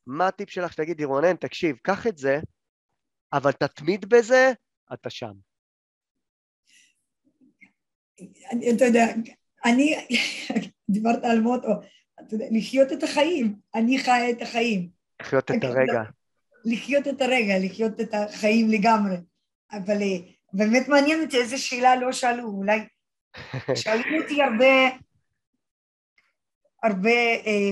[0.06, 2.40] מה הטיפ שלך שתגידי, רונן, תקשיב, קח את זה,
[3.32, 4.52] אבל תתמיד בזה,
[4.92, 5.32] אתה שם.
[8.52, 9.06] אני, אתה יודע,
[9.64, 10.06] אני,
[10.90, 11.68] דיברת על מוטו,
[12.20, 14.88] אתה יודע, לחיות את החיים, אני חיה את החיים.
[15.20, 16.02] לחיות את הרגע.
[16.64, 19.16] לחיות את הרגע, לחיות את החיים לגמרי.
[19.72, 20.16] אבל אה,
[20.52, 22.80] באמת מעניין אותי איזה שאלה לא שאלו, אולי
[23.74, 24.96] שאלו אותי הרבה,
[26.82, 27.10] הרבה
[27.46, 27.70] אה,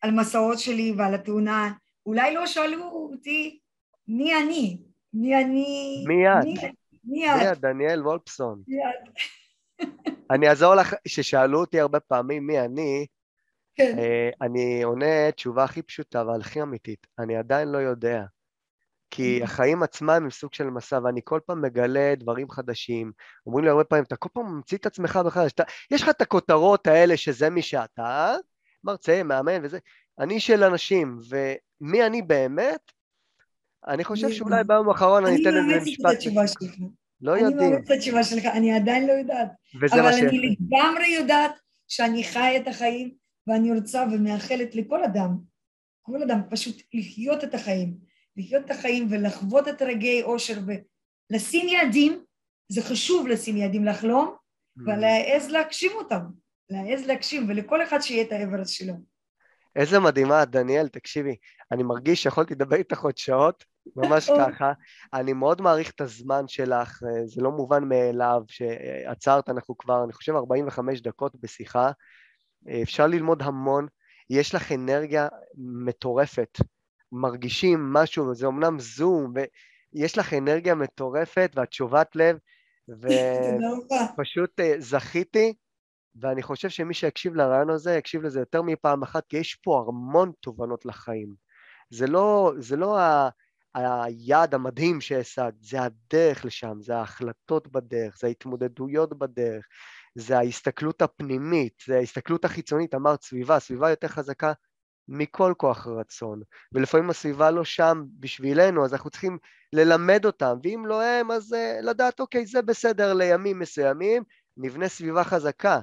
[0.00, 1.72] על מסעות שלי ועל התאונה,
[2.06, 3.58] אולי לא שאלו אותי
[4.08, 4.78] מי אני,
[5.12, 6.04] מי אני...
[6.08, 6.44] מי את?
[6.44, 6.74] מי את?
[7.04, 8.62] מי את, דניאל וולפסון.
[8.68, 9.18] מי את?
[10.30, 13.06] אני אעזור לך, כששאלו אותי הרבה פעמים מי אני,
[13.74, 13.98] כן.
[13.98, 18.24] אה, אני עונה תשובה הכי פשוטה אבל הכי אמיתית, אני עדיין לא יודע.
[19.10, 23.12] כי החיים עצמם הם סוג של מסע, ואני כל פעם מגלה דברים חדשים.
[23.46, 26.20] אומרים לי הרבה פעמים, אתה כל פעם ממציא את עצמך בכלל, שאתה, יש לך את
[26.20, 28.34] הכותרות האלה שזה מי שאתה,
[28.84, 29.78] מרצה, מאמן וזה.
[30.18, 32.92] אני של אנשים, ומי אני באמת?
[33.88, 36.04] אני חושב שאולי ביום האחרון אני אתן לזה משפט.
[36.04, 36.74] אני מאמצת את התשובה שלך.
[37.20, 37.58] לא יודעים.
[37.58, 39.48] אני מאמצת את התשובה שלך, אני עדיין לא יודעת.
[39.92, 41.52] אבל אני לגמרי יודעת
[41.88, 43.14] שאני חי את החיים,
[43.46, 45.38] ואני רוצה ומאחלת לכל אדם,
[46.02, 47.94] כל אדם, פשוט לחיות את החיים.
[48.36, 50.58] לחיות את החיים ולחוות את רגעי אושר
[51.30, 52.24] ולשים יעדים,
[52.68, 54.82] זה חשוב לשים יעדים, לחלום, mm.
[54.82, 56.20] ולהעז להגשים אותם,
[56.70, 58.94] להעז להגשים, ולכל אחד שיהיה את האברס שלו.
[59.76, 61.36] איזה מדהימה, דניאל, תקשיבי,
[61.72, 63.64] אני מרגיש שיכולתי לדבר איתך עוד שעות,
[63.96, 64.72] ממש ככה.
[65.14, 70.34] אני מאוד מעריך את הזמן שלך, זה לא מובן מאליו שעצרת, אנחנו כבר, אני חושב,
[70.34, 71.90] 45 דקות בשיחה.
[72.82, 73.86] אפשר ללמוד המון,
[74.30, 75.28] יש לך אנרגיה
[75.86, 76.58] מטורפת.
[77.12, 79.32] מרגישים משהו, זה אמנם זום,
[79.94, 82.36] ויש לך אנרגיה מטורפת ואת שובת לב,
[84.12, 85.54] ופשוט אה, זכיתי,
[86.20, 90.32] ואני חושב שמי שיקשיב לרעיון הזה, יקשיב לזה יותר מפעם אחת, כי יש פה המון
[90.40, 91.34] תובנות לחיים.
[91.90, 93.28] זה לא, זה לא ה...
[93.78, 99.66] היעד המדהים שהשגת, זה הדרך לשם, זה ההחלטות בדרך, זה ההתמודדויות בדרך,
[100.14, 104.52] זה ההסתכלות הפנימית, זה ההסתכלות החיצונית, אמרת סביבה, סביבה יותר חזקה
[105.08, 109.38] מכל כוח רצון, ולפעמים הסביבה לא שם בשבילנו, אז אנחנו צריכים
[109.72, 114.22] ללמד אותם, ואם לא הם, אז uh, לדעת, אוקיי, זה בסדר לימים מסוימים,
[114.56, 115.80] נבנה סביבה חזקה,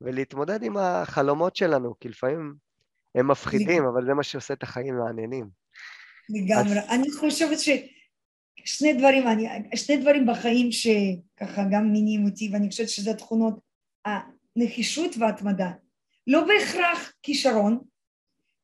[0.00, 2.54] ולהתמודד עם החלומות שלנו, כי לפעמים
[3.14, 5.59] הם מפחידים, אבל זה מה שעושה את החיים מעניינים.
[6.30, 6.78] לגמרי.
[6.88, 13.14] אני חושבת ששני דברים, אני, שני דברים בחיים שככה גם מינים אותי, ואני חושבת שזה
[13.14, 13.60] תכונות,
[14.04, 15.70] הנחישות וההתמדה.
[16.26, 17.78] לא בהכרח כישרון,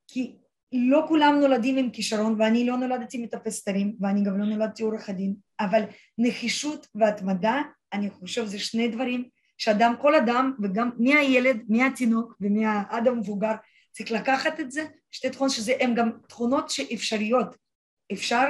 [0.09, 0.37] כי
[0.73, 5.09] לא כולם נולדים עם כישרון ואני לא נולדתי מטפס תרים ואני גם לא נולדתי עורך
[5.09, 5.83] הדין אבל
[6.19, 7.62] נחישות והתמדה
[7.93, 9.25] אני חושב זה שני דברים
[9.59, 13.55] שאדם כל אדם וגם מהילד מהתינוק ומהעד המבוגר
[13.97, 17.57] צריך לקחת את זה שתי תכונות שזה הם גם תכונות שאפשריות.
[18.13, 18.45] אפשר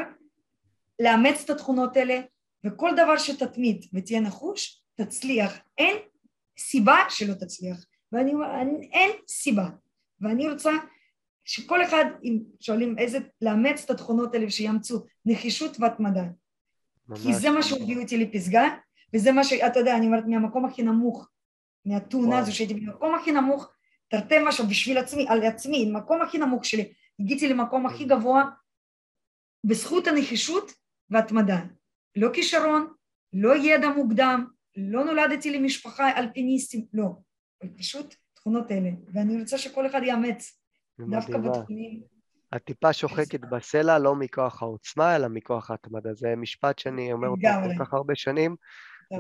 [0.99, 2.21] לאמץ את התכונות האלה
[2.65, 5.59] וכל דבר שתתמיד ותהיה נחוש תצליח.
[5.79, 5.97] אין
[6.59, 7.87] סיבה שלא תצליח.
[8.13, 8.47] ואני אומר
[8.93, 9.69] אין סיבה.
[10.21, 10.71] ואני רוצה
[11.45, 16.25] שכל אחד, אם שואלים איזה, לאמץ את התכונות האלה שיאמצו נחישות והתמדה.
[17.23, 18.69] כי זה מה שהוביל אותי לפסגה,
[19.15, 21.29] וזה מה שאתה יודע, אני אומרת מהמקום הכי נמוך,
[21.85, 23.76] מהתאונה הזו שהייתי במקום הכי נמוך,
[24.09, 28.45] תרתי משהו בשביל עצמי, על עצמי, המקום הכי נמוך שלי, הגיתי למקום הכי גבוה
[29.65, 30.73] בזכות הנחישות
[31.11, 31.61] והתמדה.
[32.17, 32.93] לא כישרון,
[33.33, 34.47] לא ידע מוקדם,
[34.77, 37.09] לא נולדתי למשפחה אלפיניסטים, לא,
[37.79, 40.61] פשוט תכונות אלה, ואני רוצה שכל אחד יאמץ,
[41.11, 42.03] דווקא בתחומים.
[42.57, 46.15] את טיפה שוחקת בסלע לא מכוח העוצמה, אלא מכוח ההתמדה.
[46.15, 48.57] זה משפט שאני אומר אותו כל כך הרבה שנים,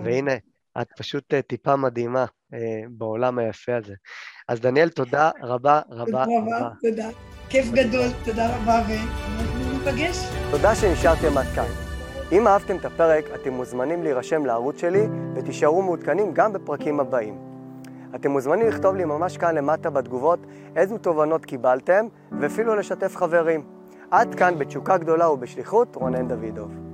[0.04, 0.32] והנה,
[0.80, 2.24] את פשוט אה, טיפה מדהימה
[2.54, 2.58] אה,
[2.90, 3.94] בעולם היפה הזה.
[4.48, 6.68] אז דניאל, תודה רבה רבה רבה.
[6.82, 7.08] תודה,
[7.48, 10.16] כיף גדול, תודה רבה, ואנחנו ניפגש.
[10.50, 11.86] תודה שנשארתם עד כאן.
[12.32, 17.38] אם אהבתם את הפרק, אתם מוזמנים להירשם לערוץ שלי ותישארו מעודכנים גם בפרקים הבאים.
[18.14, 20.38] אתם מוזמנים לכתוב לי ממש כאן למטה בתגובות
[20.76, 22.06] איזו תובנות קיבלתם,
[22.40, 23.66] ואפילו לשתף חברים.
[24.10, 26.85] עד כאן בתשוקה גדולה ובשליחות, רונן דוידוב.